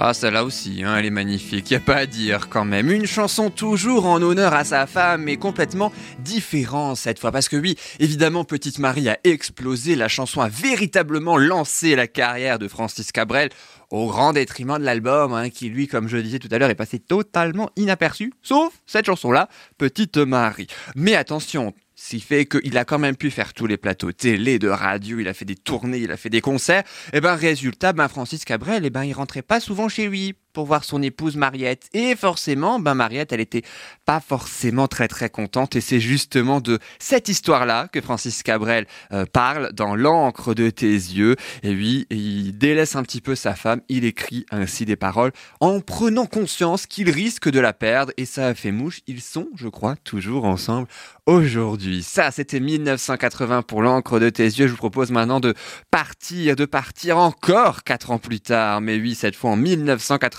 Ah, 0.00 0.14
celle-là 0.14 0.44
aussi, 0.44 0.84
hein, 0.84 0.96
elle 0.96 1.06
est 1.06 1.10
magnifique, 1.10 1.72
y 1.72 1.74
a 1.74 1.80
pas 1.80 1.96
à 1.96 2.06
dire 2.06 2.48
quand 2.48 2.64
même. 2.64 2.88
Une 2.92 3.04
chanson 3.04 3.50
toujours 3.50 4.06
en 4.06 4.22
honneur 4.22 4.54
à 4.54 4.62
sa 4.62 4.86
femme, 4.86 5.24
mais 5.24 5.38
complètement 5.38 5.92
différente 6.20 6.96
cette 6.96 7.18
fois. 7.18 7.32
Parce 7.32 7.48
que 7.48 7.56
oui, 7.56 7.74
évidemment, 7.98 8.44
Petite 8.44 8.78
Marie 8.78 9.08
a 9.08 9.18
explosé, 9.24 9.96
la 9.96 10.06
chanson 10.06 10.40
a 10.40 10.48
véritablement 10.48 11.36
lancé 11.36 11.96
la 11.96 12.06
carrière 12.06 12.60
de 12.60 12.68
Francis 12.68 13.10
Cabrel 13.10 13.48
au 13.90 14.06
grand 14.06 14.32
détriment 14.32 14.78
de 14.78 14.84
l'album, 14.84 15.32
hein, 15.32 15.50
qui 15.50 15.68
lui, 15.68 15.88
comme 15.88 16.06
je 16.06 16.18
disais 16.18 16.38
tout 16.38 16.48
à 16.52 16.58
l'heure, 16.58 16.70
est 16.70 16.76
passé 16.76 17.00
totalement 17.00 17.70
inaperçu, 17.74 18.32
sauf 18.40 18.72
cette 18.86 19.06
chanson-là, 19.06 19.48
Petite 19.78 20.18
Marie. 20.18 20.68
Mais 20.94 21.16
attention, 21.16 21.74
ce 22.00 22.10
qui 22.10 22.20
fait 22.20 22.46
qu'il 22.46 22.78
a 22.78 22.84
quand 22.84 23.00
même 23.00 23.16
pu 23.16 23.28
faire 23.28 23.52
tous 23.52 23.66
les 23.66 23.76
plateaux 23.76 24.12
télé, 24.12 24.60
de 24.60 24.68
radio, 24.68 25.18
il 25.18 25.26
a 25.26 25.34
fait 25.34 25.44
des 25.44 25.56
tournées, 25.56 25.98
il 25.98 26.12
a 26.12 26.16
fait 26.16 26.30
des 26.30 26.40
concerts. 26.40 26.84
Et 27.12 27.16
eh 27.16 27.20
ben 27.20 27.34
résultat, 27.34 27.92
ben 27.92 28.06
Francis 28.06 28.44
Cabrel, 28.44 28.84
et 28.84 28.86
eh 28.86 28.90
ben 28.90 29.02
il 29.02 29.12
rentrait 29.12 29.42
pas 29.42 29.58
souvent 29.58 29.88
chez 29.88 30.06
lui 30.06 30.36
pour 30.52 30.66
voir 30.66 30.84
son 30.84 31.02
épouse 31.02 31.36
Mariette. 31.36 31.88
Et 31.92 32.16
forcément, 32.16 32.80
ben 32.80 32.94
Mariette, 32.94 33.32
elle 33.32 33.40
était 33.40 33.62
pas 34.04 34.20
forcément 34.20 34.88
très 34.88 35.08
très 35.08 35.30
contente. 35.30 35.76
Et 35.76 35.80
c'est 35.80 36.00
justement 36.00 36.60
de 36.60 36.78
cette 36.98 37.28
histoire-là 37.28 37.88
que 37.88 38.00
Francis 38.00 38.42
Cabrel 38.42 38.86
euh, 39.12 39.24
parle 39.26 39.72
dans 39.72 39.94
l'encre 39.94 40.54
de 40.54 40.70
tes 40.70 40.86
yeux. 40.92 41.36
Et 41.62 41.74
oui, 41.74 42.06
il 42.10 42.56
délaisse 42.56 42.96
un 42.96 43.02
petit 43.02 43.20
peu 43.20 43.34
sa 43.34 43.54
femme. 43.54 43.80
Il 43.88 44.04
écrit 44.04 44.46
ainsi 44.50 44.84
des 44.84 44.96
paroles 44.96 45.32
en 45.60 45.80
prenant 45.80 46.26
conscience 46.26 46.86
qu'il 46.86 47.10
risque 47.10 47.48
de 47.48 47.60
la 47.60 47.72
perdre. 47.72 48.12
Et 48.16 48.24
ça 48.24 48.48
a 48.48 48.54
fait 48.54 48.72
mouche. 48.72 49.00
Ils 49.06 49.20
sont, 49.20 49.48
je 49.56 49.68
crois, 49.68 49.96
toujours 49.96 50.44
ensemble 50.44 50.88
aujourd'hui. 51.26 52.02
Ça, 52.02 52.30
c'était 52.30 52.60
1980 52.60 53.62
pour 53.62 53.82
l'encre 53.82 54.18
de 54.18 54.30
tes 54.30 54.44
yeux. 54.44 54.66
Je 54.66 54.72
vous 54.72 54.76
propose 54.78 55.10
maintenant 55.10 55.40
de 55.40 55.54
partir, 55.90 56.56
de 56.56 56.64
partir 56.64 57.18
encore 57.18 57.84
quatre 57.84 58.10
ans 58.10 58.18
plus 58.18 58.40
tard. 58.40 58.80
Mais 58.80 58.96
oui, 58.96 59.14
cette 59.14 59.36
fois 59.36 59.50
en 59.50 59.56
1980 59.56 60.37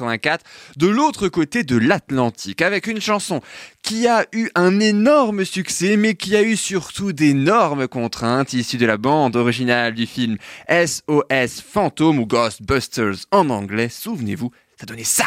de 0.77 0.87
l'autre 0.87 1.27
côté 1.27 1.63
de 1.63 1.77
l'Atlantique, 1.77 2.61
avec 2.61 2.87
une 2.87 3.01
chanson 3.01 3.41
qui 3.81 4.07
a 4.07 4.25
eu 4.33 4.49
un 4.55 4.79
énorme 4.79 5.45
succès, 5.45 5.97
mais 5.97 6.15
qui 6.15 6.35
a 6.35 6.41
eu 6.41 6.55
surtout 6.55 7.13
d'énormes 7.13 7.87
contraintes 7.87 8.53
issues 8.53 8.77
de 8.77 8.85
la 8.85 8.97
bande 8.97 9.35
originale 9.35 9.93
du 9.93 10.05
film 10.05 10.37
SOS 10.69 11.61
Phantom 11.61 12.19
ou 12.19 12.25
Ghostbusters 12.25 13.25
en 13.31 13.49
anglais. 13.49 13.89
Souvenez-vous, 13.89 14.51
ça 14.79 14.85
donnait 14.85 15.03
ça. 15.03 15.25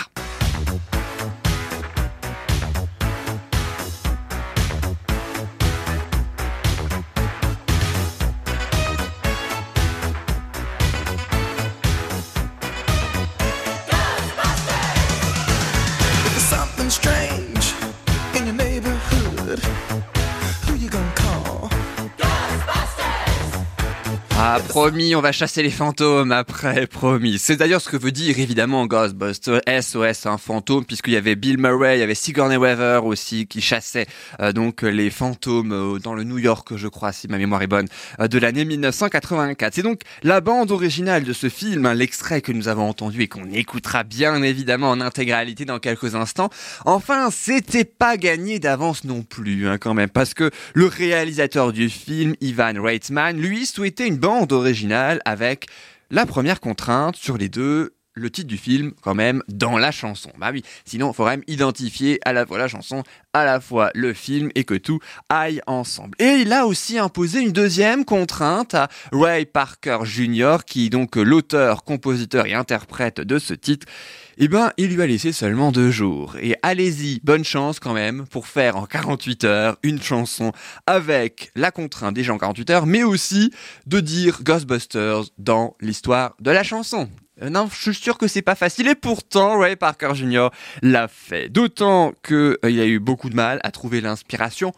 Promis, 24.73 25.15
on 25.15 25.21
va 25.21 25.33
chasser 25.33 25.63
les 25.63 25.69
fantômes 25.69 26.33
après, 26.33 26.87
promis. 26.87 27.39
C'est 27.39 27.57
d'ailleurs 27.57 27.83
ce 27.83 27.91
que 27.91 27.99
veut 27.99 28.11
dire 28.11 28.39
évidemment 28.39 28.87
Ghostbusters, 28.87 29.61
SOS, 29.69 30.25
un 30.25 30.39
fantôme, 30.39 30.87
puisqu'il 30.87 31.13
y 31.13 31.19
avait 31.19 31.37
Bill 31.37 31.59
Murray, 31.59 31.99
il 31.99 32.01
y 32.01 32.03
avait 32.03 32.15
Sigourney 32.15 32.57
Weaver 32.57 33.01
aussi 33.05 33.47
qui 33.47 33.61
chassait 33.61 34.07
euh, 34.41 34.53
donc 34.53 34.81
les 34.81 35.11
fantômes 35.11 35.73
euh, 35.73 35.99
dans 35.99 36.15
le 36.15 36.25
New 36.25 36.39
York, 36.39 36.75
je 36.77 36.89
crois, 36.89 37.13
si 37.13 37.29
ma 37.29 37.37
mémoire 37.37 37.61
est 37.61 37.67
bonne, 37.67 37.87
euh, 38.19 38.29
de 38.29 38.39
l'année 38.39 38.65
1984. 38.65 39.75
C'est 39.75 39.83
donc 39.83 40.01
la 40.23 40.41
bande 40.41 40.71
originale 40.71 41.25
de 41.25 41.35
ce 41.35 41.51
film, 41.51 41.85
hein, 41.85 41.93
l'extrait 41.93 42.41
que 42.41 42.53
nous 42.53 42.69
avons 42.69 42.89
entendu 42.89 43.21
et 43.21 43.29
qu'on 43.29 43.51
écoutera 43.53 44.05
bien 44.05 44.43
évidemment 44.43 44.89
en 44.89 45.03
intégralité 45.03 45.67
dans 45.67 45.81
quelques 45.81 46.15
instants. 46.15 46.49
Enfin, 46.87 47.29
c'était 47.31 47.85
pas 47.85 48.17
gagné 48.17 48.59
d'avance 48.59 49.05
non 49.05 49.21
plus, 49.21 49.69
hein, 49.69 49.77
quand 49.77 49.93
même, 49.93 50.09
parce 50.09 50.33
que 50.33 50.51
le 50.73 50.87
réalisateur 50.87 51.75
du 51.75 51.91
film, 51.91 52.37
Ivan 52.41 52.73
Reitman, 52.83 53.37
lui 53.37 53.67
souhaitait 53.67 54.09
une 54.09 54.17
bande 54.17 54.62
originale 54.63 55.21
avec 55.25 55.67
la 56.11 56.27
première 56.27 56.61
contrainte 56.61 57.17
sur 57.17 57.37
les 57.37 57.49
deux, 57.49 57.95
le 58.15 58.31
titre 58.31 58.49
du 58.49 58.59
film 58.59 58.93
quand 59.03 59.15
même 59.15 59.43
dans 59.49 59.79
la 59.79 59.91
chanson. 59.91 60.31
Bah 60.39 60.51
oui, 60.53 60.63
sinon 60.85 61.11
il 61.11 61.15
faut 61.15 61.25
même 61.25 61.43
identifier 61.47 62.21
à 62.25 62.33
la 62.33 62.47
fois 62.47 62.59
la 62.59 62.69
chanson, 62.69 63.03
à 63.33 63.45
la 63.45 63.61
fois 63.61 63.91
le 63.95 64.13
film 64.13 64.51
et 64.55 64.65
que 64.65 64.75
tout 64.75 65.01
aille 65.29 65.61
ensemble. 65.67 66.17
Et 66.19 66.43
il 66.43 66.53
a 66.53 66.67
aussi 66.67 66.99
imposé 66.99 67.41
une 67.41 67.53
deuxième 67.53 68.05
contrainte 68.05 68.75
à 68.75 68.89
Ray 69.13 69.47
Parker 69.47 70.01
Jr. 70.05 70.59
qui 70.67 70.87
est 70.87 70.91
donc 70.91 71.17
l'auteur, 71.17 71.85
compositeur 71.85 72.47
et 72.47 72.55
interprète 72.55 73.21
de 73.21 73.39
ce 73.39 73.55
titre 73.55 73.87
eh 74.39 74.49
ben, 74.49 74.73
il 74.77 74.95
lui 74.95 75.03
a 75.03 75.07
laissé 75.07 75.33
seulement 75.33 75.73
deux 75.73 75.91
jours. 75.91 76.37
Et 76.41 76.57
allez-y, 76.63 77.21
bonne 77.23 77.45
chance 77.45 77.81
quand 77.81 77.93
même 77.93 78.25
pour 78.31 78.47
faire 78.47 78.77
en 78.77 78.87
48 78.87 79.45
heures 79.45 79.77
une 79.83 80.01
chanson 80.01 80.53
avec 80.87 81.51
la 81.55 81.71
contrainte 81.71 82.15
des 82.15 82.25
gens 82.25 82.35
en 82.35 82.39
48 82.39 82.71
heures, 82.71 82.87
mais 82.87 83.03
aussi 83.03 83.53
de 83.87 84.01
dire 84.01 84.43
Ghostbusters 84.43 85.25
dans 85.39 85.77
l'histoire 85.81 86.35
de 86.41 86.51
la 86.51 86.63
chanson. 86.63 87.09
Euh, 87.43 87.51
non, 87.51 87.69
je 87.73 87.91
suis 87.91 87.95
sûr 87.95 88.19
que 88.19 88.29
c'est 88.29 88.43
pas 88.43 88.55
facile 88.55 88.89
et 88.89 88.95
pourtant 88.95 89.59
Ray 89.59 89.77
Parker 89.77 90.15
Jr. 90.15 90.49
l'a 90.83 91.09
fait. 91.09 91.49
D'autant 91.49 92.13
qu'il 92.23 92.37
euh, 92.37 92.57
il 92.65 92.81
a 92.81 92.87
eu 92.87 92.99
beaucoup 92.99 93.31
de 93.31 93.37
mal 93.37 93.61
à 93.63 93.71
trouver 93.71 94.01
l'inspiration 94.01 94.73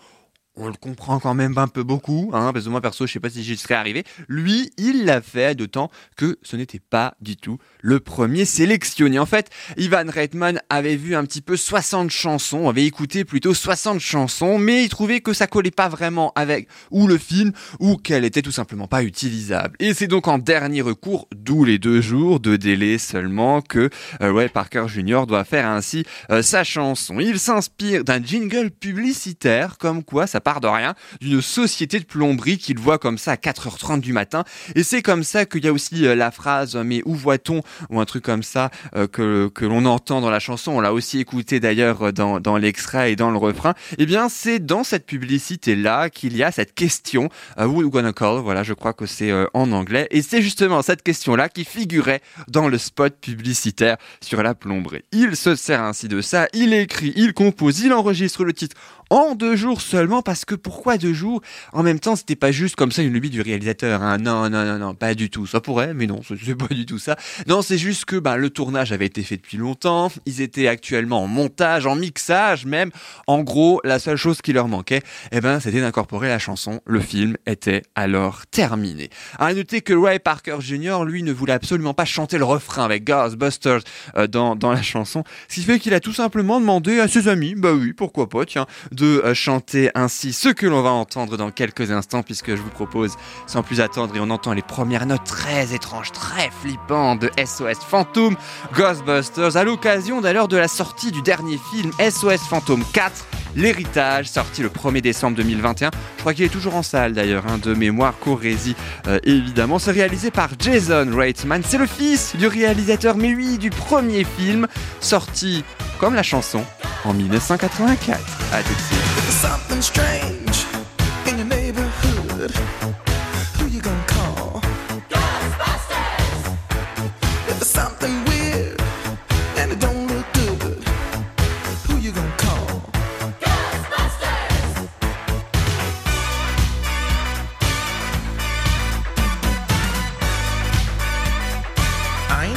on 0.56 0.68
le 0.68 0.74
comprend 0.74 1.18
quand 1.18 1.34
même 1.34 1.58
un 1.58 1.68
peu 1.68 1.82
beaucoup, 1.82 2.30
hein, 2.32 2.52
parce 2.52 2.64
que 2.64 2.70
moi 2.70 2.80
perso, 2.80 3.06
je 3.06 3.12
sais 3.12 3.20
pas 3.20 3.30
si 3.30 3.42
j'y 3.42 3.56
serais 3.56 3.74
arrivé. 3.74 4.04
Lui, 4.28 4.70
il 4.76 5.04
l'a 5.04 5.20
fait, 5.20 5.54
d'autant 5.54 5.90
que 6.16 6.38
ce 6.42 6.56
n'était 6.56 6.78
pas 6.78 7.16
du 7.20 7.36
tout 7.36 7.58
le 7.84 8.00
premier 8.00 8.46
sélectionné. 8.46 9.18
En 9.18 9.26
fait, 9.26 9.50
Ivan 9.76 10.06
Reitman 10.08 10.58
avait 10.70 10.96
vu 10.96 11.14
un 11.14 11.24
petit 11.26 11.42
peu 11.42 11.54
60 11.54 12.10
chansons, 12.10 12.68
avait 12.70 12.86
écouté 12.86 13.26
plutôt 13.26 13.52
60 13.52 14.00
chansons, 14.00 14.58
mais 14.58 14.84
il 14.84 14.88
trouvait 14.88 15.20
que 15.20 15.34
ça 15.34 15.46
collait 15.46 15.70
pas 15.70 15.90
vraiment 15.90 16.32
avec 16.34 16.66
ou 16.90 17.06
le 17.06 17.18
film, 17.18 17.52
ou 17.80 17.98
qu'elle 17.98 18.24
était 18.24 18.40
tout 18.40 18.50
simplement 18.50 18.88
pas 18.88 19.02
utilisable. 19.02 19.76
Et 19.80 19.92
c'est 19.92 20.06
donc 20.06 20.28
en 20.28 20.38
dernier 20.38 20.80
recours, 20.80 21.28
d'où 21.36 21.64
les 21.64 21.78
deux 21.78 22.00
jours 22.00 22.40
de 22.40 22.56
délai 22.56 22.96
seulement, 22.96 23.60
que 23.60 23.90
euh, 24.22 24.48
Parker 24.48 24.86
Jr. 24.88 25.26
doit 25.28 25.44
faire 25.44 25.66
ainsi 25.66 26.04
euh, 26.30 26.40
sa 26.40 26.64
chanson. 26.64 27.20
Il 27.20 27.38
s'inspire 27.38 28.02
d'un 28.02 28.22
jingle 28.22 28.70
publicitaire, 28.70 29.76
comme 29.76 30.04
quoi 30.04 30.26
ça 30.26 30.40
part 30.40 30.62
de 30.62 30.68
rien, 30.68 30.94
d'une 31.20 31.42
société 31.42 32.00
de 32.00 32.04
plomberie 32.06 32.56
qu'il 32.56 32.78
voit 32.78 32.98
comme 32.98 33.18
ça 33.18 33.32
à 33.32 33.36
4h30 33.36 34.00
du 34.00 34.14
matin. 34.14 34.44
Et 34.74 34.82
c'est 34.82 35.02
comme 35.02 35.22
ça 35.22 35.44
qu'il 35.44 35.66
y 35.66 35.68
a 35.68 35.72
aussi 35.72 36.06
euh, 36.06 36.14
la 36.14 36.30
phrase 36.30 36.76
mais 36.76 37.02
où 37.04 37.14
voit-on 37.14 37.60
ou 37.90 38.00
un 38.00 38.04
truc 38.04 38.24
comme 38.24 38.42
ça 38.42 38.70
euh, 38.96 39.06
que, 39.06 39.48
que 39.48 39.64
l'on 39.64 39.84
entend 39.86 40.20
dans 40.20 40.30
la 40.30 40.40
chanson. 40.40 40.72
On 40.72 40.80
l'a 40.80 40.92
aussi 40.92 41.20
écouté 41.20 41.60
d'ailleurs 41.60 42.02
euh, 42.02 42.12
dans, 42.12 42.40
dans 42.40 42.56
l'extrait 42.56 43.12
et 43.12 43.16
dans 43.16 43.30
le 43.30 43.38
refrain. 43.38 43.74
Eh 43.98 44.06
bien, 44.06 44.28
c'est 44.28 44.58
dans 44.58 44.84
cette 44.84 45.06
publicité-là 45.06 46.10
qu'il 46.10 46.36
y 46.36 46.42
a 46.42 46.50
cette 46.50 46.74
question, 46.74 47.28
uh, 47.58 47.64
who 47.64 47.82
you 47.82 47.90
gonna 47.90 48.12
call? 48.12 48.40
Voilà, 48.40 48.62
je 48.62 48.74
crois 48.74 48.92
que 48.92 49.06
c'est 49.06 49.32
en 49.52 49.72
anglais. 49.72 50.06
Et 50.10 50.22
c'est 50.22 50.42
justement 50.42 50.82
cette 50.82 51.02
question-là 51.02 51.48
qui 51.48 51.64
figurait 51.64 52.20
dans 52.48 52.68
le 52.68 52.78
spot 52.78 53.14
publicitaire 53.20 53.96
sur 54.20 54.42
la 54.42 54.54
plomberie. 54.54 55.02
Il 55.12 55.36
se 55.36 55.54
sert 55.54 55.82
ainsi 55.82 56.08
de 56.08 56.20
ça, 56.20 56.48
il 56.52 56.72
écrit, 56.72 57.12
il 57.16 57.34
compose, 57.34 57.80
il 57.80 57.92
enregistre 57.92 58.44
le 58.44 58.52
titre 58.52 58.76
en 59.14 59.34
deux 59.36 59.54
jours 59.54 59.80
seulement 59.80 60.22
parce 60.22 60.44
que 60.44 60.56
pourquoi 60.56 60.98
deux 60.98 61.12
jours? 61.12 61.40
En 61.72 61.82
même 61.82 62.00
temps, 62.00 62.16
c'était 62.16 62.34
pas 62.34 62.50
juste 62.50 62.74
comme 62.74 62.90
ça 62.90 63.02
une 63.02 63.12
lubie 63.12 63.30
du 63.30 63.40
réalisateur. 63.40 64.02
Hein. 64.02 64.18
Non, 64.18 64.50
non, 64.50 64.64
non, 64.64 64.78
non, 64.78 64.94
pas 64.94 65.14
du 65.14 65.30
tout. 65.30 65.46
Ça 65.46 65.60
pourrait, 65.60 65.94
mais 65.94 66.06
non, 66.06 66.20
c'est 66.26 66.54
pas 66.56 66.74
du 66.74 66.84
tout 66.84 66.98
ça. 66.98 67.16
Non, 67.46 67.62
c'est 67.62 67.78
juste 67.78 68.06
que 68.06 68.16
ben, 68.16 68.36
le 68.36 68.50
tournage 68.50 68.92
avait 68.92 69.06
été 69.06 69.22
fait 69.22 69.36
depuis 69.36 69.56
longtemps. 69.56 70.10
Ils 70.26 70.40
étaient 70.40 70.66
actuellement 70.66 71.22
en 71.22 71.26
montage, 71.28 71.86
en 71.86 71.94
mixage 71.94 72.66
même. 72.66 72.90
En 73.28 73.42
gros, 73.42 73.80
la 73.84 74.00
seule 74.00 74.16
chose 74.16 74.42
qui 74.42 74.52
leur 74.52 74.66
manquait, 74.66 75.02
eh 75.30 75.40
ben, 75.40 75.60
c'était 75.60 75.80
d'incorporer 75.80 76.28
la 76.28 76.40
chanson. 76.40 76.80
Le 76.84 77.00
film 77.00 77.36
était 77.46 77.82
alors 77.94 78.46
terminé. 78.46 79.10
À 79.38 79.54
noter 79.54 79.80
que 79.80 79.94
Ray 79.94 80.18
Parker 80.18 80.56
Jr. 80.58 81.04
lui 81.06 81.22
ne 81.22 81.32
voulait 81.32 81.52
absolument 81.52 81.94
pas 81.94 82.04
chanter 82.04 82.36
le 82.38 82.44
refrain 82.44 82.84
avec 82.84 83.04
Ghostbusters 83.04 83.82
euh, 84.16 84.26
dans, 84.26 84.56
dans 84.56 84.72
la 84.72 84.82
chanson, 84.82 85.22
ce 85.48 85.54
qui 85.54 85.62
fait 85.62 85.78
qu'il 85.78 85.94
a 85.94 86.00
tout 86.00 86.12
simplement 86.12 86.58
demandé 86.58 86.98
à 86.98 87.06
ses 87.06 87.28
amis, 87.28 87.54
bah 87.54 87.72
oui, 87.72 87.92
pourquoi 87.92 88.28
pas, 88.28 88.44
tiens, 88.44 88.66
de 88.90 89.03
euh, 89.04 89.34
chanter 89.34 89.90
ainsi 89.94 90.32
ce 90.32 90.48
que 90.48 90.66
l'on 90.66 90.82
va 90.82 90.90
entendre 90.90 91.36
dans 91.36 91.50
quelques 91.50 91.90
instants 91.90 92.22
puisque 92.22 92.50
je 92.50 92.60
vous 92.60 92.70
propose 92.70 93.14
sans 93.46 93.62
plus 93.62 93.80
attendre 93.80 94.16
et 94.16 94.20
on 94.20 94.30
entend 94.30 94.52
les 94.52 94.62
premières 94.62 95.06
notes 95.06 95.24
très 95.24 95.74
étranges, 95.74 96.12
très 96.12 96.50
flippantes 96.62 97.20
de 97.20 97.30
SOS 97.44 97.84
Phantom 97.88 98.36
Ghostbusters 98.74 99.56
à 99.56 99.64
l'occasion 99.64 100.20
d'ailleurs 100.20 100.48
de 100.48 100.56
la 100.56 100.68
sortie 100.68 101.12
du 101.12 101.22
dernier 101.22 101.58
film 101.70 101.92
SOS 101.98 102.40
Phantom 102.48 102.82
4 102.92 103.43
L'héritage, 103.56 104.26
sorti 104.26 104.62
le 104.62 104.68
1er 104.68 105.00
décembre 105.00 105.36
2021. 105.36 105.90
Je 106.16 106.20
crois 106.20 106.34
qu'il 106.34 106.44
est 106.44 106.48
toujours 106.48 106.76
en 106.76 106.82
salle 106.82 107.12
d'ailleurs, 107.12 107.44
hein, 107.46 107.58
de 107.62 107.74
mémoire 107.74 108.14
Corésie 108.18 108.76
euh, 109.06 109.18
évidemment. 109.24 109.78
C'est 109.78 109.92
réalisé 109.92 110.30
par 110.30 110.50
Jason 110.58 111.06
Reitman. 111.14 111.62
C'est 111.64 111.78
le 111.78 111.86
fils 111.86 112.36
du 112.36 112.46
réalisateur, 112.46 113.16
mais 113.16 113.34
oui, 113.34 113.58
du 113.58 113.70
premier 113.70 114.24
film, 114.24 114.66
sorti 115.00 115.64
comme 115.98 116.14
la 116.14 116.22
chanson 116.22 116.64
en 117.04 117.12
1984. 117.14 118.20
À 118.52 118.62
tout 118.62 118.72
de 118.72 118.78
suite. 118.78 120.33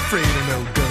Afraid 0.07 0.23
of 0.23 0.47
no 0.47 0.63
ghosts. 0.73 0.86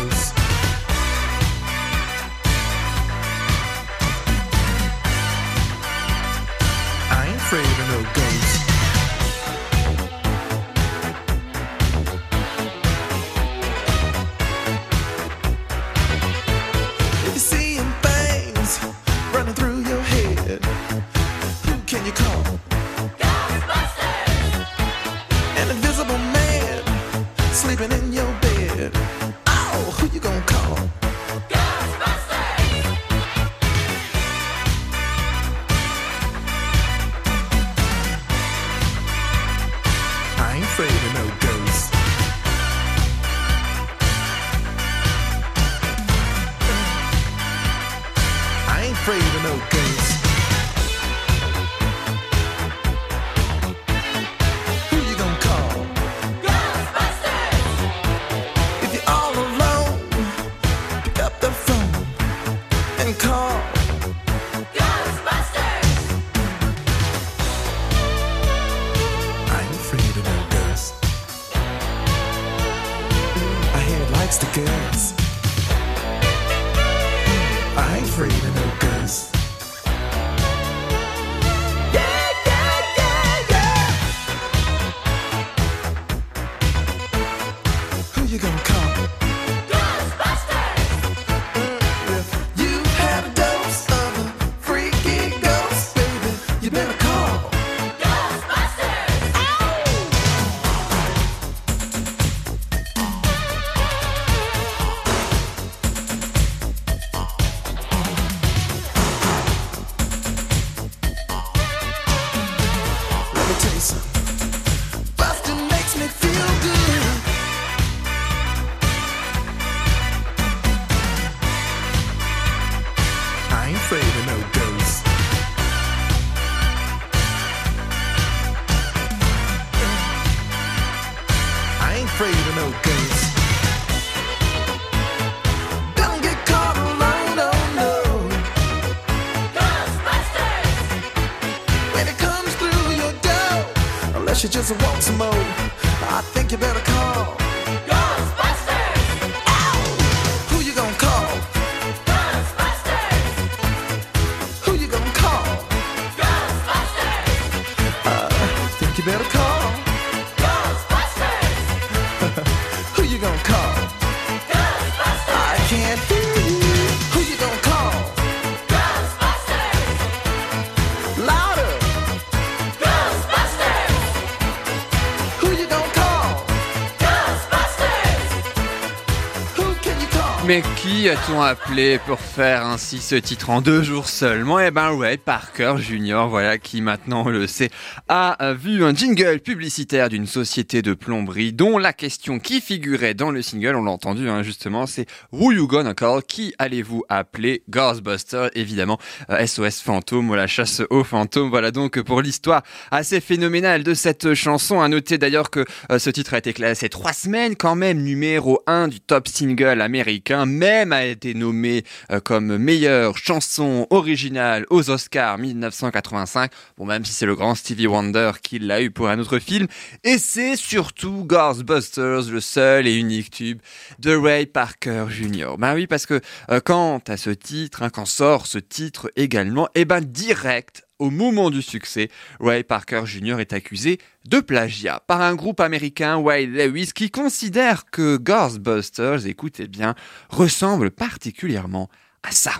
A-t-on 181.09 181.41
appelé 181.41 182.01
pour 182.05 182.19
faire 182.19 182.67
ainsi 182.67 182.99
ce 182.99 183.15
titre 183.15 183.51
en 183.51 183.61
deux 183.61 183.83
jours 183.83 184.09
seulement? 184.09 184.59
Eh 184.59 184.73
ben 184.73 184.99
Ray 184.99 185.19
Parker 185.19 185.77
Jr., 185.79 186.27
voilà, 186.29 186.59
qui 186.59 186.81
maintenant 186.81 187.23
on 187.25 187.29
le 187.29 187.47
sait, 187.47 187.71
a 188.09 188.41
euh, 188.41 188.55
vu 188.55 188.85
un 188.85 188.95
jingle 188.95 189.41
publicitaire 189.41 190.09
d'une 190.09 190.27
société 190.27 190.81
de 190.81 190.95
plomberie 190.95 191.53
dont 191.53 191.77
la 191.77 191.93
question 191.93 192.39
qui 192.39 192.61
figurait 192.61 193.15
dans 193.15 193.33
le 193.33 193.43
single, 193.43 193.75
on 193.75 193.83
l'a 193.83 193.91
entendu 193.91 194.29
hein, 194.29 194.45
justement, 194.45 194.87
c'est 194.87 195.07
Who 195.33 195.53
you 195.53 195.67
gonna 195.67 195.93
call? 195.93 196.23
Qui 196.23 196.55
allez-vous 196.59 197.03
appeler? 197.09 197.65
Ghostbusters, 197.69 198.51
évidemment, 198.55 198.99
SOS 199.29 199.81
fantôme 199.81 200.35
la 200.37 200.47
chasse 200.47 200.83
aux 200.91 201.03
fantômes. 201.03 201.51
Voilà 201.51 201.73
donc 201.73 202.01
pour 202.03 202.23
l'histoire 202.23 202.63
assez 202.93 203.21
phénoménale 203.21 203.83
de 203.83 203.95
cette 203.95 204.35
chanson. 204.35 204.81
À 204.81 204.89
noter 204.89 205.19
d'ailleurs 205.19 205.51
que 205.51 205.65
euh, 205.91 205.99
ce 205.99 206.11
titre 206.11 206.35
a 206.35 206.39
été 206.39 206.53
classé 206.53 206.89
trois 206.89 207.13
semaines 207.13 207.57
quand 207.57 207.75
même 207.75 208.03
numéro 208.03 208.63
1 208.69 208.87
du 208.89 209.01
top 209.01 209.27
single 209.27 209.81
américain, 209.81 210.47
même 210.47 210.93
a 210.93 211.05
été 211.05 211.35
nommé 211.35 211.83
euh, 212.13 212.21
comme 212.21 212.57
meilleure 212.57 213.19
chanson 213.19 213.89
originale 213.91 214.65
aux 214.71 214.91
Oscars 214.91 215.39
1985. 215.39 216.53
Bon, 216.79 216.87
même 216.87 217.05
si 217.05 217.13
c'est 217.13 217.27
le 217.27 217.35
grand 217.35 217.57
Stevie 217.57 217.89
Wonder 217.89 217.96
qui 218.43 218.59
l'a 218.59 218.83
eu 218.83 218.91
pour 218.91 219.09
un 219.09 219.19
autre 219.19 219.39
film. 219.39 219.67
Et 220.05 220.19
c'est 220.19 220.57
surtout 220.57 221.25
Ghostbusters, 221.25 222.31
le 222.31 222.41
seul 222.41 222.87
et 222.87 222.95
unique 222.95 223.31
tube 223.31 223.61
de 223.99 224.15
Ray 224.15 224.47
Parker 224.47 225.07
Jr. 225.09 225.57
Ben 225.59 225.75
oui, 225.75 225.87
parce 225.87 226.07
que 226.07 226.21
euh, 226.51 226.61
quand 226.65 227.09
à 227.09 227.17
ce 227.17 227.31
titre, 227.31 227.83
hein, 227.83 227.91
quand 227.91 228.07
sort 228.07 228.47
ce 228.47 228.59
titre 228.59 229.11
également, 229.17 229.69
et 229.75 229.85
ben 229.85 230.01
direct 230.01 230.85
au 230.99 231.11
moment 231.11 231.51
du 231.51 231.63
succès, 231.63 232.09
Ray 232.41 232.65
Parker 232.65 233.03
Jr. 233.05 233.41
est 233.41 233.53
accusé 233.53 233.99
de 234.29 234.41
plagiat 234.41 235.03
par 235.07 235.21
un 235.21 235.35
groupe 235.35 235.61
américain, 235.61 236.17
Wild 236.17 236.55
Lewis, 236.55 236.93
qui 236.95 237.11
considère 237.11 237.85
que 237.91 238.17
Ghostbusters, 238.17 239.27
écoutez 239.27 239.69
bien, 239.69 239.95
ressemble 240.31 240.91
particulièrement 240.91 241.91
à 242.23 242.31
ça. 242.31 242.53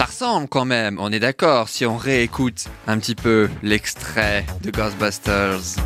Ça 0.00 0.06
ressemble 0.06 0.48
quand 0.48 0.64
même, 0.64 0.96
on 0.98 1.12
est 1.12 1.18
d'accord 1.18 1.68
si 1.68 1.84
on 1.84 1.98
réécoute 1.98 2.64
un 2.86 2.98
petit 2.98 3.14
peu 3.14 3.50
l'extrait 3.62 4.46
de 4.62 4.70
Ghostbusters. 4.70 5.76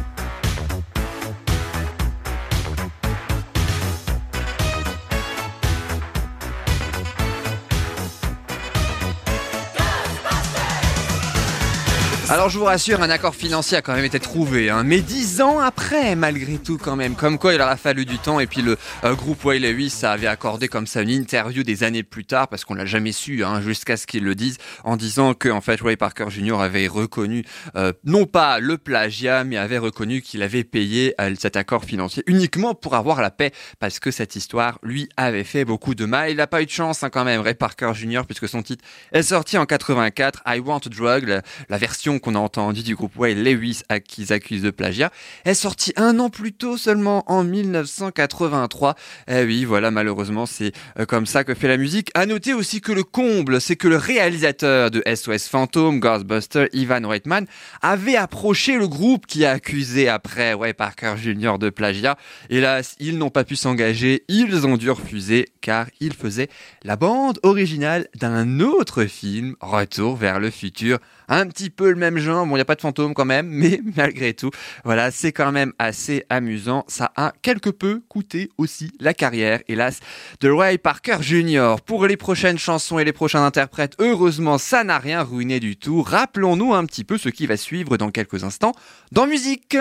Alors 12.30 12.48
je 12.48 12.58
vous 12.58 12.64
rassure, 12.64 13.02
un 13.02 13.10
accord 13.10 13.34
financier 13.34 13.76
a 13.76 13.82
quand 13.82 13.94
même 13.94 14.04
été 14.04 14.18
trouvé, 14.18 14.70
hein, 14.70 14.82
mais 14.82 15.02
dix 15.02 15.42
ans 15.42 15.58
après, 15.58 16.16
malgré 16.16 16.56
tout 16.56 16.78
quand 16.78 16.96
même. 16.96 17.16
Comme 17.16 17.38
quoi, 17.38 17.52
il 17.52 17.60
aura 17.60 17.76
fallu 17.76 18.06
du 18.06 18.16
temps 18.18 18.40
et 18.40 18.46
puis 18.46 18.62
le 18.62 18.78
euh, 19.04 19.14
groupe 19.14 19.44
Way 19.44 19.58
Lewis 19.58 19.90
ça 19.90 20.12
avait 20.12 20.26
accordé 20.26 20.66
comme 20.66 20.86
ça 20.86 21.02
une 21.02 21.10
interview 21.10 21.62
des 21.62 21.84
années 21.84 22.02
plus 22.02 22.24
tard 22.24 22.48
parce 22.48 22.64
qu'on 22.64 22.74
l'a 22.74 22.86
jamais 22.86 23.12
su, 23.12 23.44
hein, 23.44 23.60
jusqu'à 23.60 23.98
ce 23.98 24.06
qu'ils 24.06 24.24
le 24.24 24.34
disent, 24.34 24.56
en 24.84 24.96
disant 24.96 25.34
que 25.34 25.50
en 25.50 25.60
fait 25.60 25.78
Ray 25.82 25.96
Parker 25.96 26.26
Jr. 26.30 26.60
avait 26.60 26.86
reconnu 26.86 27.44
euh, 27.76 27.92
non 28.04 28.24
pas 28.24 28.58
le 28.58 28.78
plagiat, 28.78 29.44
mais 29.44 29.58
avait 29.58 29.78
reconnu 29.78 30.22
qu'il 30.22 30.42
avait 30.42 30.64
payé 30.64 31.14
euh, 31.20 31.34
cet 31.38 31.56
accord 31.56 31.84
financier 31.84 32.22
uniquement 32.26 32.74
pour 32.74 32.94
avoir 32.94 33.20
la 33.20 33.30
paix, 33.30 33.52
parce 33.80 33.98
que 33.98 34.10
cette 34.10 34.34
histoire 34.34 34.78
lui 34.82 35.10
avait 35.18 35.44
fait 35.44 35.66
beaucoup 35.66 35.94
de 35.94 36.06
mal. 36.06 36.30
Il 36.30 36.38
n'a 36.38 36.46
pas 36.46 36.62
eu 36.62 36.66
de 36.66 36.70
chance 36.70 37.02
hein, 37.02 37.10
quand 37.10 37.24
même, 37.24 37.42
Ray 37.42 37.54
Parker 37.54 37.92
Jr. 37.94 38.22
puisque 38.26 38.48
son 38.48 38.62
titre 38.62 38.82
est 39.12 39.22
sorti 39.22 39.58
en 39.58 39.66
84, 39.66 40.42
I 40.46 40.60
Want 40.60 40.80
a 40.86 40.88
Drug, 40.88 41.42
la 41.68 41.78
version 41.78 42.13
qu'on 42.18 42.34
a 42.34 42.38
entendue 42.38 42.82
du 42.82 42.94
groupe 42.94 43.16
Way 43.16 43.34
Lewis 43.34 43.82
à 43.88 44.00
qu'ils 44.00 44.32
accusent 44.32 44.62
de 44.62 44.70
plagiat, 44.70 45.10
est 45.44 45.54
sortie 45.54 45.92
un 45.96 46.18
an 46.18 46.30
plus 46.30 46.52
tôt 46.52 46.76
seulement 46.76 47.24
en 47.26 47.44
1983. 47.44 48.94
Eh 49.28 49.44
oui, 49.44 49.64
voilà, 49.64 49.90
malheureusement, 49.90 50.46
c'est 50.46 50.72
euh, 50.98 51.06
comme 51.06 51.26
ça 51.26 51.44
que 51.44 51.54
fait 51.54 51.68
la 51.68 51.76
musique. 51.76 52.10
À 52.14 52.26
noter 52.26 52.52
aussi 52.52 52.80
que 52.80 52.92
le 52.92 53.02
comble, 53.02 53.60
c'est 53.60 53.76
que 53.76 53.88
le 53.88 53.96
réalisateur 53.96 54.90
de 54.90 55.02
SOS 55.06 55.48
Phantom, 55.48 56.00
Ghostbuster, 56.00 56.66
Ivan 56.72 57.08
Reitman, 57.08 57.46
avait 57.82 58.16
approché 58.16 58.76
le 58.76 58.88
groupe 58.88 59.26
qui 59.26 59.44
a 59.44 59.52
accusé 59.52 60.08
après 60.08 60.54
Way 60.54 60.74
Parker 60.74 61.14
Jr. 61.16 61.58
de 61.58 61.70
plagiat. 61.70 62.16
Hélas, 62.50 62.96
ils 63.00 63.18
n'ont 63.18 63.30
pas 63.30 63.44
pu 63.44 63.56
s'engager, 63.56 64.24
ils 64.28 64.66
ont 64.66 64.76
dû 64.76 64.90
refuser 64.90 65.46
car 65.60 65.86
ils 66.00 66.12
faisaient 66.12 66.48
la 66.82 66.96
bande 66.96 67.38
originale 67.42 68.08
d'un 68.14 68.60
autre 68.60 69.04
film, 69.04 69.56
Retour 69.60 70.16
vers 70.16 70.40
le 70.40 70.50
futur. 70.50 70.98
Un 71.28 71.46
petit 71.46 71.70
peu 71.70 71.88
le 71.88 71.96
même 71.96 72.03
genre, 72.16 72.46
bon, 72.46 72.52
il 72.52 72.58
n'y 72.58 72.62
a 72.62 72.64
pas 72.64 72.74
de 72.74 72.80
fantôme 72.80 73.14
quand 73.14 73.24
même, 73.24 73.46
mais 73.50 73.80
malgré 73.96 74.34
tout, 74.34 74.50
voilà, 74.84 75.10
c'est 75.10 75.32
quand 75.32 75.52
même 75.52 75.72
assez 75.78 76.24
amusant. 76.28 76.84
Ça 76.88 77.12
a 77.16 77.32
quelque 77.42 77.70
peu 77.70 78.02
coûté 78.08 78.50
aussi 78.58 78.92
la 79.00 79.14
carrière, 79.14 79.60
hélas, 79.68 80.00
de 80.40 80.50
Ray 80.50 80.78
Parker 80.78 81.18
Jr. 81.20 81.76
Pour 81.84 82.06
les 82.06 82.16
prochaines 82.16 82.58
chansons 82.58 82.98
et 82.98 83.04
les 83.04 83.12
prochains 83.12 83.44
interprètes, 83.44 83.94
heureusement, 83.98 84.58
ça 84.58 84.84
n'a 84.84 84.98
rien 84.98 85.22
ruiné 85.22 85.60
du 85.60 85.76
tout. 85.76 86.02
Rappelons-nous 86.02 86.74
un 86.74 86.84
petit 86.86 87.04
peu 87.04 87.18
ce 87.18 87.28
qui 87.28 87.46
va 87.46 87.56
suivre 87.56 87.96
dans 87.96 88.10
quelques 88.10 88.44
instants 88.44 88.72
dans 89.12 89.26
musique. 89.26 89.76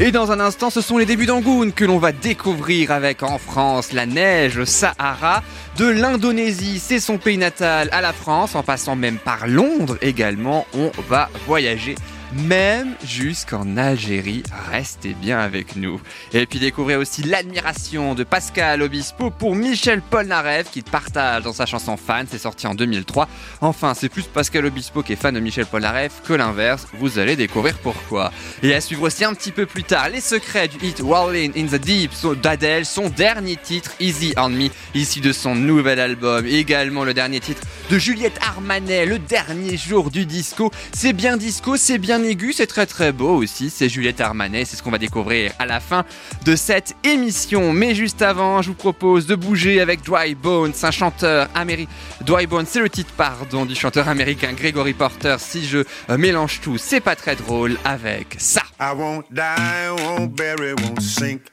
Et 0.00 0.10
dans 0.10 0.32
un 0.32 0.40
instant, 0.40 0.70
ce 0.70 0.80
sont 0.80 0.98
les 0.98 1.06
débuts 1.06 1.26
d'Angoon 1.26 1.70
que 1.70 1.84
l'on 1.84 1.98
va 1.98 2.12
découvrir 2.12 2.90
avec 2.90 3.22
en 3.22 3.38
France 3.38 3.92
la 3.92 4.06
neige 4.06 4.64
Sahara, 4.64 5.42
de 5.76 5.86
l'Indonésie, 5.86 6.78
c'est 6.78 6.98
son 6.98 7.18
pays 7.18 7.38
natal, 7.38 7.88
à 7.92 8.00
la 8.00 8.12
France, 8.12 8.54
en 8.54 8.62
passant 8.62 8.96
même 8.96 9.18
par 9.18 9.46
Londres 9.46 9.98
également, 10.00 10.66
on 10.74 10.90
va 11.08 11.28
voyager 11.46 11.94
même 12.34 12.94
jusqu'en 13.04 13.76
Algérie. 13.76 14.42
Restez 14.70 15.14
bien 15.14 15.38
avec 15.38 15.76
nous. 15.76 16.00
Et 16.32 16.46
puis 16.46 16.58
découvrez 16.58 16.96
aussi 16.96 17.22
l'admiration 17.22 18.14
de 18.14 18.24
Pascal 18.24 18.82
Obispo 18.82 19.30
pour 19.30 19.54
Michel 19.54 20.02
Polnareff 20.02 20.70
qui 20.70 20.82
partage 20.82 21.42
dans 21.42 21.52
sa 21.52 21.66
chanson 21.66 21.96
Fan, 21.96 22.26
c'est 22.30 22.38
sorti 22.38 22.66
en 22.66 22.74
2003. 22.74 23.28
Enfin, 23.60 23.94
c'est 23.94 24.08
plus 24.08 24.24
Pascal 24.24 24.66
Obispo 24.66 25.02
qui 25.02 25.12
est 25.12 25.16
fan 25.16 25.34
de 25.34 25.40
Michel 25.40 25.66
Polnareff 25.66 26.22
que 26.26 26.32
l'inverse, 26.32 26.86
vous 26.98 27.18
allez 27.18 27.36
découvrir 27.36 27.78
pourquoi. 27.78 28.32
Et 28.62 28.74
à 28.74 28.80
suivre 28.80 29.02
aussi 29.02 29.24
un 29.24 29.34
petit 29.34 29.52
peu 29.52 29.66
plus 29.66 29.84
tard, 29.84 30.08
les 30.08 30.20
secrets 30.20 30.68
du 30.68 30.78
hit 30.84 31.00
Rolling 31.00 31.52
in 31.56 31.66
the 31.66 31.80
Deep 31.80 32.12
d'Adèle, 32.42 32.86
son 32.86 33.08
dernier 33.08 33.56
titre 33.56 33.92
Easy 34.00 34.34
on 34.36 34.48
Me, 34.48 34.68
issu 34.94 35.20
de 35.20 35.32
son 35.32 35.54
nouvel 35.54 36.00
album, 36.00 36.46
également 36.46 37.04
le 37.04 37.14
dernier 37.14 37.40
titre 37.40 37.62
de 37.90 37.98
Juliette 37.98 38.38
Armanet, 38.40 39.06
le 39.06 39.18
dernier 39.18 39.76
jour 39.76 40.10
du 40.10 40.26
disco. 40.26 40.70
C'est 40.92 41.12
bien 41.12 41.36
disco, 41.36 41.76
c'est 41.76 41.98
bien 41.98 42.21
c'est 42.52 42.66
très 42.66 42.86
très 42.86 43.12
beau 43.12 43.36
aussi. 43.36 43.70
C'est 43.70 43.88
Juliette 43.88 44.20
Armanet, 44.20 44.64
c'est 44.64 44.76
ce 44.76 44.82
qu'on 44.82 44.90
va 44.90 44.98
découvrir 44.98 45.52
à 45.58 45.66
la 45.66 45.80
fin 45.80 46.04
de 46.44 46.56
cette 46.56 46.94
émission. 47.04 47.72
Mais 47.72 47.94
juste 47.94 48.22
avant, 48.22 48.62
je 48.62 48.68
vous 48.68 48.74
propose 48.74 49.26
de 49.26 49.34
bouger 49.34 49.80
avec 49.80 50.02
Dry 50.02 50.34
Bones, 50.34 50.72
un 50.82 50.90
chanteur 50.90 51.48
américain. 51.54 51.90
Dry 52.20 52.46
Bones, 52.46 52.66
c'est 52.68 52.80
le 52.80 52.90
titre, 52.90 53.12
pardon, 53.16 53.64
du 53.64 53.74
chanteur 53.74 54.08
américain 54.08 54.52
Gregory 54.52 54.94
Porter. 54.94 55.36
Si 55.38 55.64
je 55.66 55.78
euh, 56.10 56.16
mélange 56.16 56.60
tout, 56.60 56.78
c'est 56.78 57.00
pas 57.00 57.16
très 57.16 57.36
drôle 57.36 57.76
avec 57.84 58.36
ça. 58.38 58.62
I 58.80 58.92
won't 58.94 59.24
die, 59.30 59.90
won't. 60.02 61.51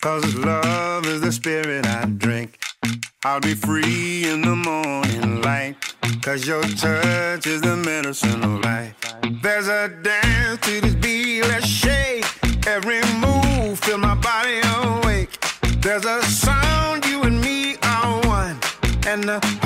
Cause 0.00 0.34
love 0.36 1.06
is 1.06 1.20
the 1.20 1.32
spirit 1.32 1.86
I 1.86 2.04
drink. 2.06 2.58
I'll 3.24 3.40
be 3.40 3.54
free 3.54 4.28
in 4.28 4.42
the 4.42 4.54
morning 4.54 5.42
light. 5.42 5.76
Cause 6.22 6.46
your 6.46 6.62
touch 6.62 7.46
is 7.46 7.60
the 7.60 7.76
medicine 7.76 8.42
of 8.44 8.64
life. 8.64 8.94
There's 9.42 9.68
a 9.68 9.88
dance 10.02 10.60
to 10.66 10.80
this 10.80 10.94
beat, 10.94 11.42
let's 11.42 11.66
shake. 11.66 12.24
Every 12.66 13.00
move, 13.14 13.78
feel 13.80 13.98
my 13.98 14.14
body 14.14 14.60
awake. 14.64 15.38
There's 15.80 16.04
a 16.04 16.22
sound, 16.22 17.04
you 17.06 17.22
and 17.22 17.40
me 17.40 17.76
are 17.82 18.20
one. 18.26 18.58
And 19.06 19.24
the 19.24 19.57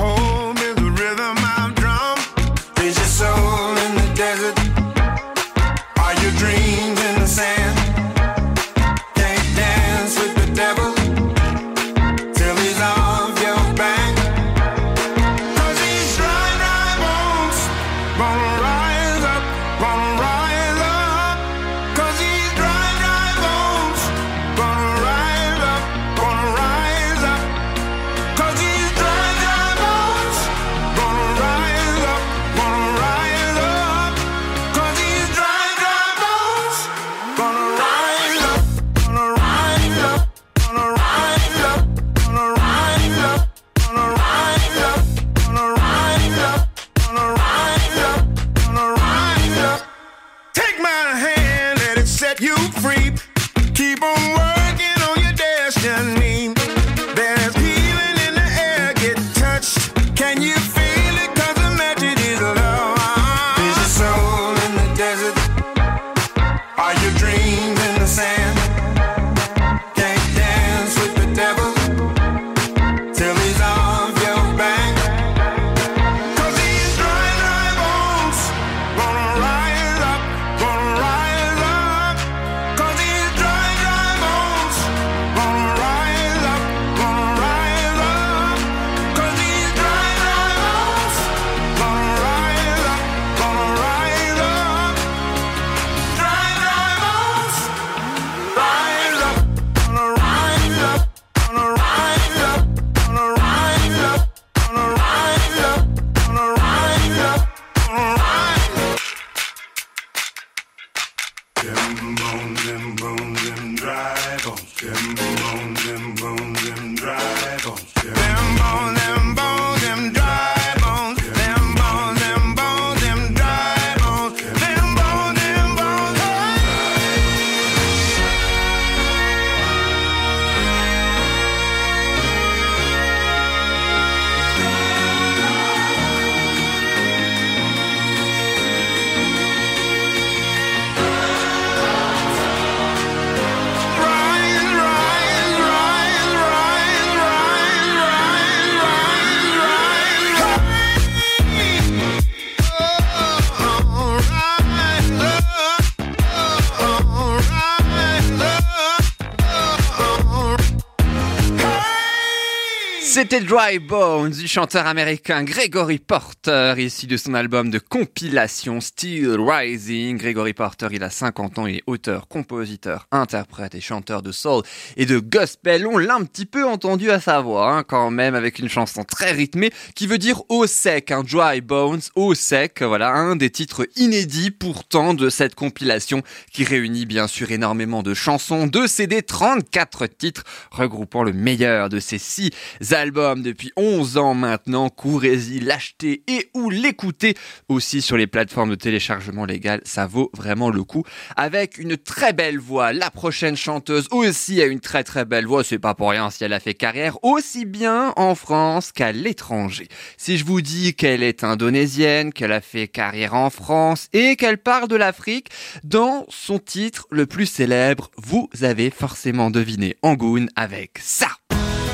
C'était 163.14 163.40
Dry 163.40 163.79
Bones 163.79 164.31
du 164.31 164.48
chanteur 164.48 164.87
américain 164.87 165.44
Gregory 165.44 165.98
Porter, 165.98 166.72
issu 166.79 167.07
de 167.07 167.18
son 167.18 167.35
album 167.35 167.68
de 167.68 167.79
compilation 167.79 168.81
Still 168.81 169.37
Rising. 169.38 170.16
Gregory 170.16 170.55
Porter, 170.55 170.88
il 170.92 171.03
a 171.03 171.11
50 171.11 171.59
ans, 171.59 171.66
il 171.66 171.77
est 171.77 171.83
auteur, 171.87 172.27
compositeur, 172.27 173.07
interprète 173.12 173.75
et 173.75 173.83
chanteur 173.83 174.22
de 174.22 174.33
soul 174.33 174.62
et 174.96 175.05
de 175.05 175.18
gospel. 175.18 175.87
On 175.87 175.98
l'a 175.98 176.14
un 176.14 176.25
petit 176.25 176.46
peu 176.46 176.64
entendu 176.64 177.11
à 177.11 177.20
sa 177.20 177.42
voix, 177.42 177.77
hein, 177.77 177.83
quand 177.83 178.11
même, 178.11 178.35
avec 178.35 178.59
une 178.59 178.70
chanson 178.70 179.05
très 179.05 179.33
rythmée 179.33 179.72
qui 179.94 180.07
veut 180.07 180.16
dire 180.16 180.40
au 180.48 180.66
sec, 180.66 181.11
un 181.11 181.22
Dry 181.22 181.61
Bones, 181.61 182.01
au 182.14 182.33
sec. 182.33 182.81
Voilà, 182.81 183.11
un 183.11 183.37
des 183.37 183.51
titres 183.51 183.87
inédits 183.96 184.51
pourtant 184.51 185.12
de 185.12 185.29
cette 185.29 185.55
compilation 185.55 186.22
qui 186.51 186.64
réunit 186.64 187.05
bien 187.05 187.27
sûr 187.27 187.51
énormément 187.51 188.03
de 188.03 188.14
chansons, 188.14 188.66
de 188.66 188.87
CD, 188.87 189.20
34 189.20 190.07
titres 190.07 190.44
regroupant 190.70 191.25
le 191.25 191.35
meilleur 191.35 191.90
de 191.90 192.01
ces 192.01 192.16
six 192.16 192.53
albums 193.02 193.42
depuis 193.42 193.72
11 193.76 194.16
ans 194.16 194.34
maintenant. 194.34 194.88
Courez-y, 194.88 195.58
l'acheter 195.58 196.22
et 196.28 196.48
ou 196.54 196.70
l'écouter 196.70 197.34
aussi 197.68 198.00
sur 198.00 198.16
les 198.16 198.28
plateformes 198.28 198.70
de 198.70 198.74
téléchargement 198.76 199.44
légal. 199.44 199.80
Ça 199.84 200.06
vaut 200.06 200.30
vraiment 200.36 200.70
le 200.70 200.84
coup. 200.84 201.02
Avec 201.36 201.78
une 201.78 201.96
très 201.96 202.32
belle 202.32 202.60
voix. 202.60 202.92
La 202.92 203.10
prochaine 203.10 203.56
chanteuse 203.56 204.06
aussi 204.12 204.62
a 204.62 204.66
une 204.66 204.78
très 204.78 205.02
très 205.02 205.24
belle 205.24 205.46
voix. 205.46 205.64
C'est 205.64 205.80
pas 205.80 205.94
pour 205.94 206.10
rien 206.10 206.30
si 206.30 206.44
elle 206.44 206.52
a 206.52 206.60
fait 206.60 206.74
carrière 206.74 207.18
aussi 207.24 207.64
bien 207.64 208.12
en 208.16 208.36
France 208.36 208.92
qu'à 208.92 209.10
l'étranger. 209.10 209.88
Si 210.16 210.38
je 210.38 210.44
vous 210.44 210.60
dis 210.60 210.94
qu'elle 210.94 211.24
est 211.24 211.42
indonésienne, 211.42 212.32
qu'elle 212.32 212.52
a 212.52 212.60
fait 212.60 212.86
carrière 212.86 213.34
en 213.34 213.50
France 213.50 214.06
et 214.12 214.36
qu'elle 214.36 214.58
parle 214.58 214.86
de 214.86 214.96
l'Afrique, 214.96 215.48
dans 215.82 216.24
son 216.28 216.60
titre 216.60 217.08
le 217.10 217.26
plus 217.26 217.46
célèbre, 217.46 218.12
vous 218.16 218.48
avez 218.62 218.90
forcément 218.90 219.50
deviné 219.50 219.96
Angoon 220.02 220.46
avec 220.54 220.98
ça. 221.00 221.28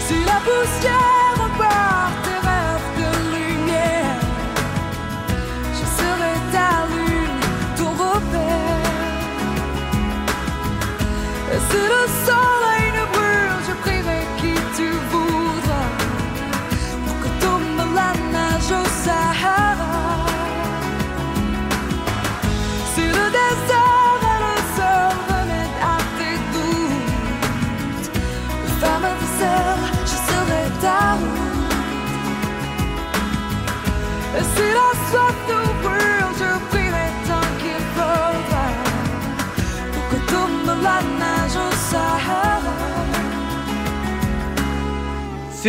Si 0.08 0.14
la 0.24 0.40
poussière 0.40 1.17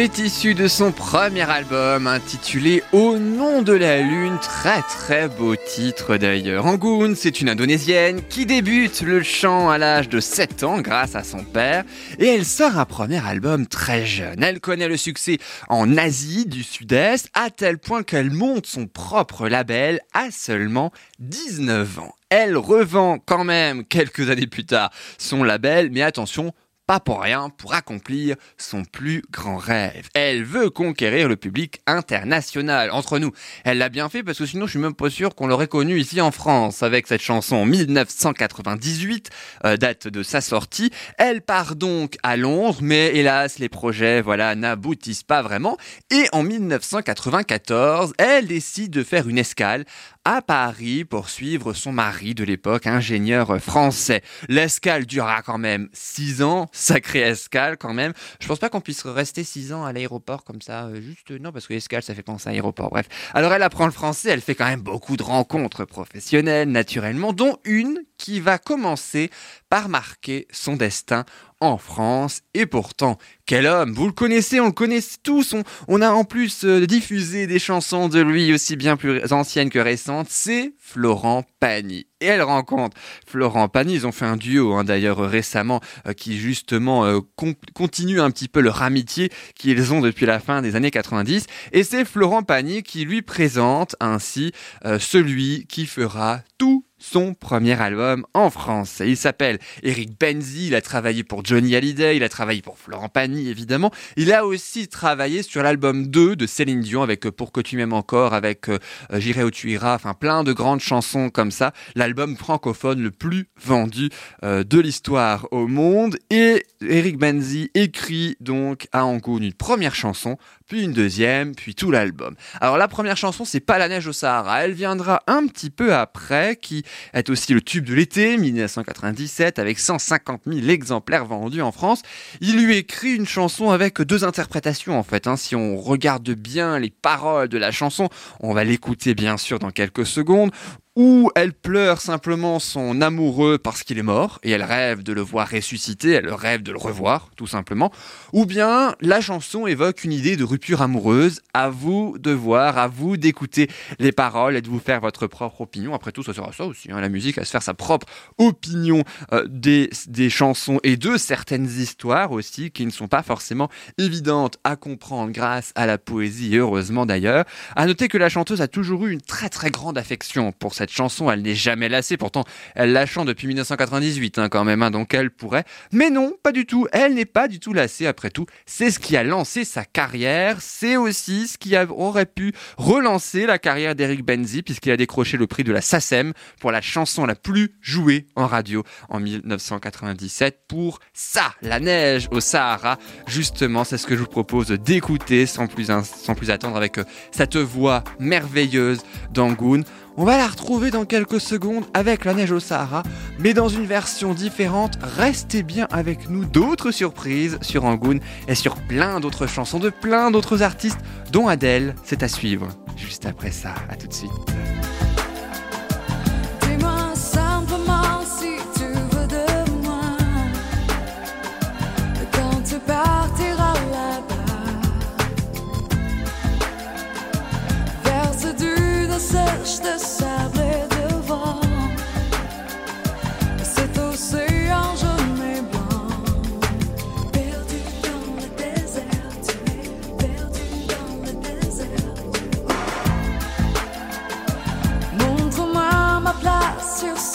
C'est 0.02 0.20
issu 0.20 0.54
de 0.54 0.70
son 0.70 0.94
premier 0.94 1.42
album 1.42 2.08
intitulé 2.08 2.82
Au 2.94 3.18
nom 3.18 3.62
de 3.62 3.74
la 3.74 4.00
lune, 4.00 4.38
très 4.42 4.82
très 4.84 5.28
beau 5.28 5.58
titre 5.58 6.16
d'ailleurs. 6.16 6.68
Angoon, 6.68 7.16
c'est 7.18 7.42
une 7.42 7.50
indonésienne 7.50 8.22
qui 8.30 8.46
débute 8.46 9.02
le 9.02 9.22
chant 9.24 9.70
à 9.70 9.78
l'âge 9.78 10.08
de 10.08 10.22
7 10.22 10.64
ans 10.64 10.80
grâce 10.80 11.16
à 11.16 11.26
son 11.26 11.44
père 11.44 11.84
et 12.18 12.28
elle 12.28 12.46
sort 12.46 12.78
un 12.78 12.86
premier 12.86 13.18
album 13.28 13.68
très 13.68 14.06
jeune. 14.06 14.42
Elle 14.42 14.62
connaît 14.62 14.88
le 14.88 14.96
succès 14.96 15.38
en 15.68 15.98
Asie 15.98 16.46
du 16.46 16.64
Sud-Est 16.64 17.30
à 17.34 17.50
tel 17.50 17.78
point 17.78 18.04
qu'elle 18.04 18.32
monte 18.32 18.68
son 18.68 18.88
propre 18.88 19.50
label 19.50 20.00
à 20.14 20.32
seulement 20.32 20.94
19 21.20 22.00
ans. 22.00 22.14
Elle 22.30 22.56
revend 22.56 23.20
quand 23.20 23.44
même 23.44 23.84
quelques 23.84 24.30
années 24.30 24.48
plus 24.48 24.66
tard 24.66 24.92
son 25.18 25.44
label, 25.44 25.90
mais 25.92 26.04
attention, 26.04 26.54
pas 26.90 27.00
pour 27.00 27.22
rien, 27.22 27.52
pour 27.52 27.76
accomplir 27.76 28.36
son 28.58 28.84
plus 28.84 29.22
grand 29.30 29.58
rêve. 29.58 30.10
Elle 30.16 30.44
veut 30.44 30.72
conquérir 30.72 31.28
le 31.28 31.36
public 31.36 31.82
international. 31.86 32.90
Entre 32.90 33.20
nous, 33.20 33.32
elle 33.64 33.78
l'a 33.78 33.90
bien 33.90 34.10
fait 34.10 34.24
parce 34.24 34.40
que 34.40 34.48
sinon 34.48 34.66
je 34.66 34.72
suis 34.72 34.80
même 34.80 34.96
pas 34.96 35.12
sûr 35.12 35.36
qu'on 35.36 35.46
l'aurait 35.46 35.68
connu 35.68 36.00
ici 36.00 36.20
en 36.20 36.32
France 36.32 36.82
avec 36.82 37.06
cette 37.06 37.22
chanson 37.22 37.58
en 37.58 37.66
1998, 37.66 39.30
euh, 39.66 39.78
date 39.78 40.08
de 40.08 40.24
sa 40.24 40.42
sortie. 40.42 40.90
Elle 41.20 41.44
part 41.44 41.76
donc 41.76 42.18
à 42.24 42.38
Londres, 42.38 42.80
mais 42.82 43.16
hélas 43.16 43.60
les 43.60 43.70
projets 43.70 44.22
voilà 44.22 44.56
n'aboutissent 44.56 45.22
pas 45.22 45.44
vraiment. 45.44 45.78
Et 46.10 46.26
en 46.32 46.42
1994, 46.42 48.14
elle 48.18 48.48
décide 48.48 48.90
de 48.90 49.04
faire 49.04 49.30
une 49.30 49.38
escale 49.38 49.86
à 50.32 50.44
Paris 50.44 51.06
pour 51.06 51.28
suivre 51.28 51.74
son 51.74 51.92
mari 51.92 52.36
de 52.36 52.44
l'époque, 52.44 52.86
ingénieur 52.86 53.60
français. 53.60 54.22
L'escale 54.48 55.08
durera 55.08 55.42
quand 55.42 55.58
même 55.58 55.90
six 55.92 56.44
ans, 56.44 56.70
sacrée 56.72 57.22
escale 57.22 57.78
quand 57.78 57.96
même. 57.96 58.14
Je 58.40 58.46
pense 58.46 58.60
pas 58.60 58.70
qu'on 58.70 58.80
puisse 58.80 59.04
rester 59.08 59.44
six 59.44 59.74
ans 59.74 59.86
à 59.86 59.92
l'aéroport 59.92 60.44
comme 60.44 60.62
ça, 60.62 60.86
euh, 60.86 61.02
juste 61.02 61.32
non 61.32 61.52
parce 61.52 61.66
que 61.66 61.74
escale 61.74 62.04
ça 62.04 62.14
fait 62.14 62.22
penser 62.22 62.48
à 62.48 62.52
aéroport. 62.52 62.92
Bref, 62.92 63.08
alors 63.34 63.54
elle 63.54 63.64
apprend 63.64 63.88
le 63.88 63.92
français, 63.92 64.30
elle 64.30 64.42
fait 64.42 64.54
quand 64.54 64.68
même 64.68 64.82
beaucoup 64.82 65.18
de 65.18 65.24
rencontres 65.24 65.84
professionnelles 65.86 66.70
naturellement, 66.70 67.34
dont 67.34 67.58
une 67.66 67.98
qui 68.20 68.40
va 68.40 68.60
commencer 68.60 69.32
par 69.68 69.90
marquer 69.90 70.48
son 70.52 70.76
destin 70.76 71.26
en 71.62 71.78
France. 71.78 72.42
Et 72.54 72.66
pourtant, 72.66 73.18
quel 73.46 73.66
homme 73.66 73.94
Vous 73.94 74.06
le 74.06 74.12
connaissez, 74.14 74.60
on 74.60 74.68
le 74.68 74.72
connaît 74.72 75.00
tous. 75.24 75.54
On, 75.54 75.64
on 75.88 76.02
a 76.02 76.10
en 76.12 76.24
plus 76.24 76.64
euh, 76.64 76.86
diffusé 76.86 77.48
des 77.48 77.60
chansons 77.60 78.08
de 78.08 78.22
lui 78.22 78.54
aussi 78.54 78.76
bien 78.76 78.96
plus 78.98 79.32
anciennes 79.32 79.70
que 79.70 79.80
récentes. 79.80 80.28
C'est 80.30 80.74
Florent 80.80 81.44
Pagny. 81.60 82.06
Et 82.22 82.26
elle 82.26 82.42
rencontre 82.42 82.98
Florent 83.26 83.68
Pagny. 83.70 83.96
Ils 83.96 84.08
ont 84.08 84.12
fait 84.12 84.26
un 84.26 84.38
duo 84.38 84.74
hein, 84.74 84.84
d'ailleurs 84.84 85.20
récemment 85.20 85.82
euh, 86.08 86.14
qui 86.14 86.38
justement 86.38 87.06
euh, 87.06 87.20
con- 87.36 87.56
continue 87.74 88.22
un 88.22 88.32
petit 88.32 88.48
peu 88.48 88.62
leur 88.62 88.82
amitié 88.82 89.30
qu'ils 89.56 89.94
ont 89.94 90.02
depuis 90.02 90.26
la 90.26 90.40
fin 90.40 90.62
des 90.62 90.76
années 90.76 90.92
90. 90.92 91.46
Et 91.72 91.84
c'est 91.84 92.06
Florent 92.06 92.44
Pagny 92.44 92.84
qui 92.84 93.06
lui 93.06 93.22
présente 93.22 93.96
ainsi 94.00 94.52
euh, 94.86 95.00
celui 95.00 95.66
qui 95.68 95.86
fera 95.86 96.42
tout 96.58 96.86
son 97.00 97.34
premier 97.34 97.80
album 97.82 98.26
en 98.34 98.50
France. 98.50 99.02
Il 99.06 99.18
s'appelle 99.18 99.60
Eric 99.84 100.20
Benzi, 100.20 100.68
il 100.68 100.76
a 100.76 100.82
travaillé 100.82 101.24
pour 101.24 101.44
Johnny 101.44 101.76
Hallyday, 101.76 102.18
il 102.18 102.24
a 102.24 102.30
travaillé 102.30 102.62
pour 102.62 102.78
Florent 102.78 103.10
Pagny 103.10 103.50
évidemment. 103.50 103.92
Il 104.18 104.32
a 104.34 104.46
aussi 104.46 104.88
travaillé 104.88 105.44
sur 105.44 105.64
l'album 105.64 106.08
2 106.08 106.36
de 106.36 106.46
Céline 106.46 106.82
Dion 106.82 107.02
avec 107.02 107.26
euh, 107.26 107.32
Pour 107.32 107.52
que 107.52 107.62
tu 107.62 107.78
m'aimes 107.78 107.94
encore, 107.94 108.34
avec 108.34 108.70
euh, 108.70 108.78
euh, 109.12 109.20
J'irai 109.20 109.44
où 109.44 109.52
tu 109.52 109.72
iras, 109.72 109.96
enfin 109.96 110.14
plein 110.14 110.44
de 110.44 110.54
grandes 110.54 110.82
chansons 110.82 111.30
comme 111.30 111.52
ça. 111.52 111.74
L'album 111.96 112.36
francophone 112.38 113.02
le 113.02 113.12
plus 113.12 113.48
vendu 113.62 114.10
de 114.44 114.80
l'histoire 114.80 115.48
au 115.52 115.68
monde. 115.68 116.18
Et 116.30 116.66
Eric 116.82 117.18
Benzi 117.18 117.72
écrit 117.74 118.36
donc 118.40 118.88
à 118.92 119.06
Angoon 119.06 119.40
une 119.40 119.54
première 119.54 119.96
chanson, 119.96 120.38
puis 120.70 120.84
une 120.84 120.94
deuxième, 120.94 121.56
puis 121.56 121.74
tout 121.74 121.90
l'album. 121.90 122.36
Alors 122.62 122.78
la 122.78 122.88
première 122.88 123.18
chanson, 123.18 123.44
c'est 123.44 123.60
pas 123.60 123.80
la 123.80 123.90
neige 123.90 124.08
au 124.08 124.14
Sahara. 124.14 124.64
Elle 124.64 124.74
viendra 124.74 125.24
un 125.26 125.48
petit 125.48 125.72
peu 125.72 125.94
après, 125.96 126.56
qui 126.56 126.84
est 127.14 127.30
aussi 127.30 127.54
le 127.54 127.62
tube 127.62 127.86
de 127.86 127.96
l'été, 127.96 128.38
1997, 128.38 129.58
avec 129.58 129.80
150 129.80 130.44
000 130.46 130.68
exemplaires 130.70 131.26
vendus 131.26 131.64
en 131.64 131.72
France. 131.72 132.04
Il 132.40 132.64
lui 132.64 132.78
écrit 132.78 133.16
une 133.16 133.28
chanson 133.28 133.72
avec 133.72 134.00
deux 134.02 134.24
interprétations 134.24 134.98
en 134.98 135.04
fait. 135.04 135.26
hein. 135.26 135.36
Si 135.36 135.56
on 135.56 135.78
regarde 135.78 136.30
bien 136.30 136.78
les 136.78 136.92
paroles 136.92 137.50
de 137.50 137.58
la 137.58 137.72
chanson, 137.72 138.08
on 138.40 138.54
va 138.54 138.64
l'écouter 138.64 139.16
bien 139.16 139.38
sûr 139.38 139.58
dans 139.58 139.72
quelques 139.72 140.06
secondes 140.06 140.52
où 140.96 141.32
elle 141.36 141.54
pleure 141.54 142.02
simplement 142.02 142.60
son 142.60 143.02
amoureux 143.02 143.58
parce 143.58 143.84
qu'il 143.84 143.98
est 143.98 144.04
mort 144.04 144.40
et 144.44 144.52
elle 144.52 144.64
rêve 144.64 145.04
de 145.04 145.14
le 145.14 145.22
voir 145.22 145.48
ressusciter, 145.50 146.12
elle 146.12 146.34
rêve 146.34 146.64
de 146.64 146.72
le 146.72 146.78
revoir 146.78 147.30
tout 147.36 147.48
simplement, 147.48 147.92
ou 148.34 148.46
bien 148.46 148.96
la 149.00 149.22
chanson 149.22 149.68
évoque 149.68 150.04
une 150.04 150.12
idée 150.12 150.36
de 150.36 150.44
rupture 150.44 150.82
amoureuse, 150.82 151.42
à 151.54 151.70
vous 151.70 152.18
de 152.20 152.32
voir, 152.32 152.78
à 152.78 152.88
vous 152.88 153.18
d'écouter 153.18 153.70
les 154.00 154.12
paroles 154.12 154.56
et 154.56 154.62
de 154.62 154.68
vous 154.68 154.80
faire 154.80 155.00
votre 155.00 155.28
propre 155.28 155.62
opinion. 155.62 155.94
Après 155.94 156.12
tout, 156.12 156.24
ce 156.24 156.34
sera 156.34 156.52
ça 156.52 156.66
aussi, 156.66 156.92
hein, 156.92 157.00
la 157.00 157.10
musique, 157.10 157.38
à 157.38 157.46
se 157.46 157.52
faire 157.52 157.64
sa 157.64 157.74
propre 157.74 158.08
opinion 158.38 159.04
euh, 159.32 159.46
des, 159.48 159.90
des 160.08 160.30
chansons 160.30 160.80
et 160.84 160.98
de 160.98 161.18
certaines 161.18 161.68
histoires 161.68 162.32
aussi 162.32 162.72
qui 162.72 162.86
ne 162.86 162.92
sont 162.92 163.08
pas 163.08 163.24
forcément 163.24 163.70
évidentes 163.98 164.58
à 164.64 164.76
comprendre 164.76 165.32
grâce 165.32 165.72
à 165.76 165.86
la 165.86 165.98
poésie, 165.98 166.58
heureusement 166.58 167.06
d'ailleurs. 167.06 167.46
À 167.76 167.86
noter 167.86 168.08
que 168.08 168.18
la 168.18 168.30
chanteuse 168.30 168.62
a 168.62 168.68
toujours 168.68 169.06
eu 169.06 169.14
une 169.14 169.22
très 169.22 169.50
très 169.50 169.70
grande 169.70 169.98
affection 169.98 170.52
pour 170.52 170.74
cette 170.80 170.92
chanson, 170.92 171.30
elle 171.32 171.42
n'est 171.42 171.56
jamais 171.56 171.90
lassée, 171.90 172.18
pourtant 172.18 172.44
elle 172.76 172.92
la 172.92 173.06
chante 173.06 173.28
depuis 173.28 173.48
1998 173.48 174.40
hein, 174.40 174.50
quand 174.50 174.64
même, 174.64 174.82
hein, 174.82 174.92
donc 174.92 175.14
elle 175.14 175.32
pourrait. 175.32 175.64
Mais 175.92 176.10
non, 176.10 176.34
pas 176.42 176.52
du 176.52 176.66
tout, 176.66 176.88
elle 176.92 177.14
n'est 177.14 177.26
pas 177.26 177.48
du 177.48 177.60
tout 177.60 177.74
lassée 177.74 178.08
après 178.08 178.30
tout, 178.30 178.46
c'est 178.66 178.92
ce 178.92 179.00
qui 179.00 179.16
a 179.16 179.24
lancé 179.24 179.64
sa 179.64 179.86
carrière 179.86 180.40
c'est 180.60 180.98
aussi 180.98 181.48
ce 181.48 181.58
qui 181.58 181.76
aurait 181.78 182.26
pu 182.26 182.54
relancer 182.78 183.46
la 183.46 183.60
carrière 183.60 183.96
d'Eric 183.96 184.24
Benzi 184.24 184.62
puisqu'il 184.62 184.92
a 184.92 184.98
décroché 184.98 185.38
le 185.38 185.48
prix 185.48 185.64
de 185.64 185.72
la 185.72 185.82
SACEM 185.82 186.34
pour 186.60 186.72
la 186.72 186.82
chanson 186.82 187.26
la 187.26 187.36
plus 187.36 187.74
jouée 187.82 188.28
en 188.36 188.48
radio 188.48 188.84
en 189.10 189.20
1997 189.20 190.62
pour 190.68 191.00
ça, 191.14 191.54
la 191.62 191.80
neige 191.80 192.28
au 192.32 192.40
Sahara. 192.40 192.98
Justement, 193.28 193.84
c'est 193.84 193.98
ce 193.98 194.08
que 194.08 194.16
je 194.16 194.22
vous 194.22 194.28
propose 194.28 194.68
d'écouter 194.68 195.46
sans 195.46 195.68
plus, 195.68 195.90
sans 196.04 196.36
plus 196.36 196.52
attendre 196.52 196.78
avec 196.78 196.98
euh, 196.98 197.04
cette 197.32 197.58
voix 197.58 198.04
merveilleuse 198.20 199.02
d'Angoun. 199.32 199.84
On 200.18 200.26
va 200.26 200.38
la 200.38 200.48
retrouver 200.48 200.92
dans 200.92 201.06
quelques 201.06 201.40
secondes 201.40 201.86
avec 201.94 202.26
la 202.26 202.34
neige 202.34 202.52
au 202.52 202.60
Sahara, 202.60 203.04
mais 203.40 203.54
dans 203.54 203.70
une 203.70 203.86
version 203.86 204.34
différente. 204.34 204.98
Restez 205.02 205.64
bien 205.64 205.88
avec 205.92 206.30
nous, 206.30 206.46
d'autres 206.46 206.92
surprises 206.92 207.58
sur 207.62 207.86
Angoun 207.86 208.20
et 208.48 208.56
sur 208.56 208.76
plein 208.76 209.20
d'autres 209.20 209.48
chansons 209.48 209.80
de 209.80 209.90
plein 209.90 210.32
d'autres 210.32 210.62
artistes, 210.64 211.00
dont 211.32 211.48
Adèle. 211.48 211.96
C'est 212.04 212.24
à 212.24 212.28
suivre 212.28 212.68
juste 212.98 213.26
après 213.26 213.52
ça. 213.52 213.74
À 213.90 213.96
tout 213.96 214.08
de 214.08 214.14
suite. 214.14 214.32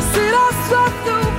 Et 0.00 0.02
si 0.02 0.24
la 0.34 0.48
soif 0.66 0.94
nous 1.04 1.29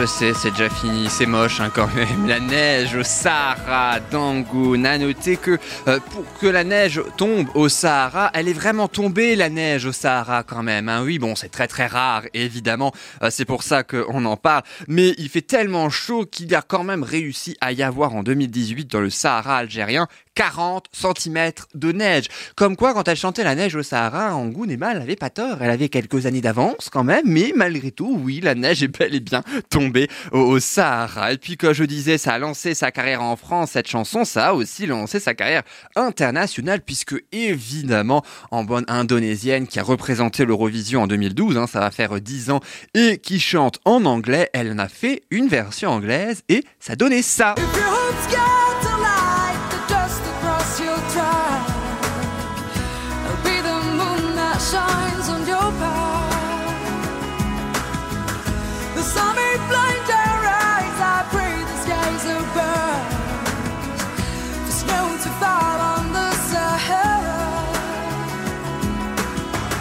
je 0.00 0.06
sais, 0.06 0.32
c'est 0.32 0.50
déjà 0.52 0.70
fini, 0.70 1.10
c'est 1.10 1.26
moche 1.26 1.60
hein, 1.60 1.70
quand 1.74 1.94
même. 1.94 2.26
La 2.26 2.40
neige 2.40 2.94
au 2.94 3.02
Sahara 3.02 4.00
d'Angoun. 4.00 4.86
À 4.86 4.96
noter 4.96 5.36
que 5.36 5.58
euh, 5.88 6.00
pour 6.00 6.24
que 6.40 6.46
la 6.46 6.64
neige 6.64 7.02
tombe 7.18 7.48
au 7.54 7.68
Sahara, 7.68 8.30
elle 8.32 8.48
est 8.48 8.54
vraiment 8.54 8.88
tombée 8.88 9.36
la 9.36 9.50
neige 9.50 9.84
au 9.84 9.92
Sahara 9.92 10.42
quand 10.42 10.62
même. 10.62 10.88
Hein. 10.88 11.02
Oui, 11.04 11.18
bon, 11.18 11.34
c'est 11.34 11.50
très 11.50 11.68
très 11.68 11.86
rare, 11.86 12.22
évidemment. 12.32 12.94
Euh, 13.22 13.28
c'est 13.30 13.44
pour 13.44 13.62
ça 13.62 13.82
qu'on 13.82 14.24
en 14.24 14.38
parle. 14.38 14.62
Mais 14.88 15.14
il 15.18 15.28
fait 15.28 15.42
tellement 15.42 15.90
chaud 15.90 16.24
qu'il 16.24 16.54
a 16.54 16.62
quand 16.62 16.84
même 16.84 17.02
réussi 17.02 17.58
à 17.60 17.72
y 17.72 17.82
avoir 17.82 18.14
en 18.14 18.22
2018 18.22 18.90
dans 18.90 19.00
le 19.00 19.10
Sahara 19.10 19.58
algérien 19.58 20.08
40 20.40 20.86
cm 20.92 21.52
de 21.74 21.92
neige. 21.92 22.24
Comme 22.56 22.74
quoi, 22.74 22.94
quand 22.94 23.06
elle 23.06 23.16
chantait 23.18 23.44
la 23.44 23.54
neige 23.54 23.76
au 23.76 23.82
Sahara, 23.82 24.34
Angoun 24.34 24.70
Emma, 24.70 24.92
elle 24.92 25.02
avait 25.02 25.14
pas 25.14 25.28
tort. 25.28 25.58
Elle 25.60 25.68
avait 25.68 25.90
quelques 25.90 26.24
années 26.24 26.40
d'avance 26.40 26.88
quand 26.90 27.04
même, 27.04 27.24
mais 27.26 27.52
malgré 27.54 27.90
tout, 27.90 28.18
oui, 28.24 28.40
la 28.42 28.54
neige 28.54 28.82
est 28.82 28.88
bel 28.88 29.14
et 29.14 29.20
bien 29.20 29.42
tombée 29.68 30.08
au, 30.32 30.58
Sahara. 30.58 31.34
Et 31.34 31.36
puis, 31.36 31.58
comme 31.58 31.74
je 31.74 31.84
disais, 31.84 32.16
ça 32.16 32.32
a 32.32 32.38
lancé 32.38 32.72
sa 32.72 32.90
carrière 32.90 33.20
en 33.20 33.36
France, 33.36 33.72
cette 33.72 33.86
chanson, 33.86 34.24
ça 34.24 34.48
a 34.48 34.52
aussi 34.54 34.86
lancé 34.86 35.20
sa 35.20 35.34
carrière 35.34 35.62
internationale, 35.94 36.80
puisque 36.80 37.22
évidemment, 37.32 38.24
en 38.50 38.64
bonne 38.64 38.86
indonésienne 38.88 39.66
qui 39.66 39.78
a 39.78 39.82
représenté 39.82 40.46
l'Eurovision 40.46 41.02
en 41.02 41.06
2012, 41.06 41.58
hein, 41.58 41.66
ça 41.66 41.80
va 41.80 41.90
faire 41.90 42.18
10 42.18 42.48
ans, 42.48 42.60
et 42.94 43.18
qui 43.18 43.40
chante 43.40 43.78
en 43.84 44.06
anglais, 44.06 44.48
elle 44.54 44.72
en 44.72 44.78
a 44.78 44.88
fait 44.88 45.22
une 45.30 45.48
version 45.48 45.90
anglaise, 45.90 46.44
et 46.48 46.64
ça 46.78 46.96
donnait 46.96 47.20
ça. 47.20 47.54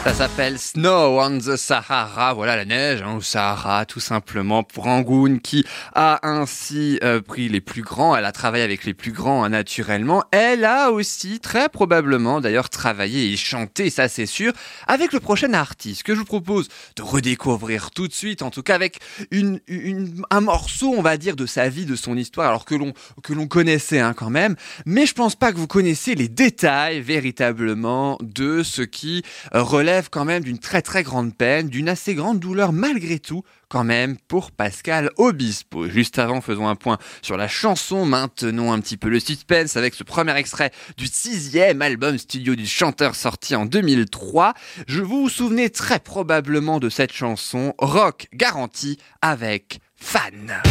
Ça 0.10 0.28
s'appelle 0.28 0.58
Snow 0.58 1.20
on 1.22 1.38
the 1.38 1.56
Sahara, 1.56 2.34
voilà 2.34 2.56
la 2.56 2.66
neige 2.66 3.04
hein, 3.04 3.20
Sahara 3.22 3.86
tout 3.86 4.00
simplement 4.00 4.64
pour 4.64 4.88
Angoun 4.88 5.40
qui 5.40 5.64
a 5.94 6.28
ainsi 6.28 7.00
euh, 7.04 7.22
pris 7.22 7.48
les 7.48 7.62
plus 7.62 7.84
grands, 7.84 8.16
elle 8.16 8.26
a 8.26 8.32
travaillé 8.32 8.64
avec 8.64 8.86
les 8.86 8.96
plus 8.96 9.12
grands 9.12 9.44
hein, 9.44 9.50
naturellement, 9.50 10.24
elle 10.32 10.66
a 10.66 10.90
aussi 10.90 11.40
très 11.40 11.70
probablement 11.70 12.42
d'ailleurs 12.42 12.70
travaillé 12.70 13.32
et 13.32 13.38
chanté, 13.38 13.92
ça 13.92 14.10
c'est 14.10 14.26
sûr, 14.26 14.52
avec 14.88 15.14
le 15.14 15.20
prochain 15.20 15.54
artiste 15.54 16.02
que 16.02 16.16
je 16.16 16.20
vous 16.20 16.26
propose 16.26 16.70
de 16.96 17.04
redécouvrir 17.04 17.92
tout 17.92 18.08
de 18.08 18.14
suite, 18.14 18.42
en 18.42 18.50
tout 18.50 18.64
cas 18.64 18.74
avec 18.74 18.98
un 19.32 20.42
morceau 20.42 20.92
on 20.98 21.04
va 21.04 21.18
dire 21.18 21.36
de 21.36 21.46
sa 21.46 21.70
vie, 21.70 21.86
de 21.86 21.96
son 21.96 22.18
histoire, 22.18 22.50
alors 22.50 22.66
que 22.66 22.74
l'on 22.74 22.94
que 23.22 23.34
l'on 23.34 23.48
connaissait 23.48 24.00
hein, 24.00 24.16
quand 24.16 24.32
même, 24.32 24.56
mais 24.88 25.06
je 25.06 25.14
pense 25.14 25.36
pas 25.36 25.52
que 25.52 25.58
vous 25.58 25.68
connaissez 25.68 26.16
les 26.16 26.30
détails 26.30 27.00
véritablement 27.00 28.18
de 28.22 28.64
ce 28.64 28.82
qui 28.82 29.24
euh, 29.54 29.62
quand 30.10 30.26
même 30.26 30.44
d'une 30.44 30.60
très 30.60 30.82
très 30.82 31.04
grande 31.04 31.36
peine, 31.36 31.68
d'une 31.68 31.90
assez 31.90 32.16
grande 32.16 32.40
douleur 32.40 32.72
malgré 32.72 33.20
tout 33.20 33.44
quand 33.68 33.84
même 33.84 34.18
pour 34.28 34.52
Pascal 34.52 35.12
Obispo. 35.18 35.88
Juste 35.90 36.18
avant, 36.20 36.42
faisons 36.42 36.68
un 36.68 36.76
point 36.76 36.98
sur 37.22 37.38
la 37.38 37.48
chanson, 37.48 38.06
maintenons 38.06 38.72
un 38.72 38.80
petit 38.80 38.98
peu 38.98 39.10
le 39.10 39.20
suspense 39.20 39.76
avec 39.78 39.94
ce 39.96 40.04
premier 40.04 40.36
extrait 40.36 40.72
du 40.98 41.08
sixième 41.08 41.82
album 41.82 42.18
studio 42.18 42.56
du 42.56 42.66
chanteur 42.66 43.16
sorti 43.16 43.56
en 43.56 43.66
2003. 43.66 44.54
Je 44.88 45.02
vous 45.02 45.30
souvenez 45.30 45.70
très 45.70 46.00
probablement 46.00 46.80
de 46.80 46.90
cette 46.90 47.14
chanson, 47.14 47.74
Rock 47.78 48.28
Garantie 48.34 48.98
avec 49.22 49.80
Fan. 49.96 50.62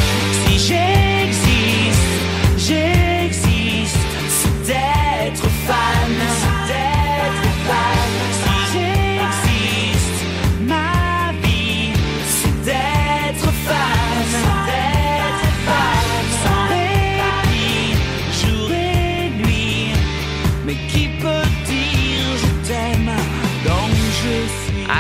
Si 0.43 0.59
j'existe, 0.59 1.99
fan, 5.67 5.78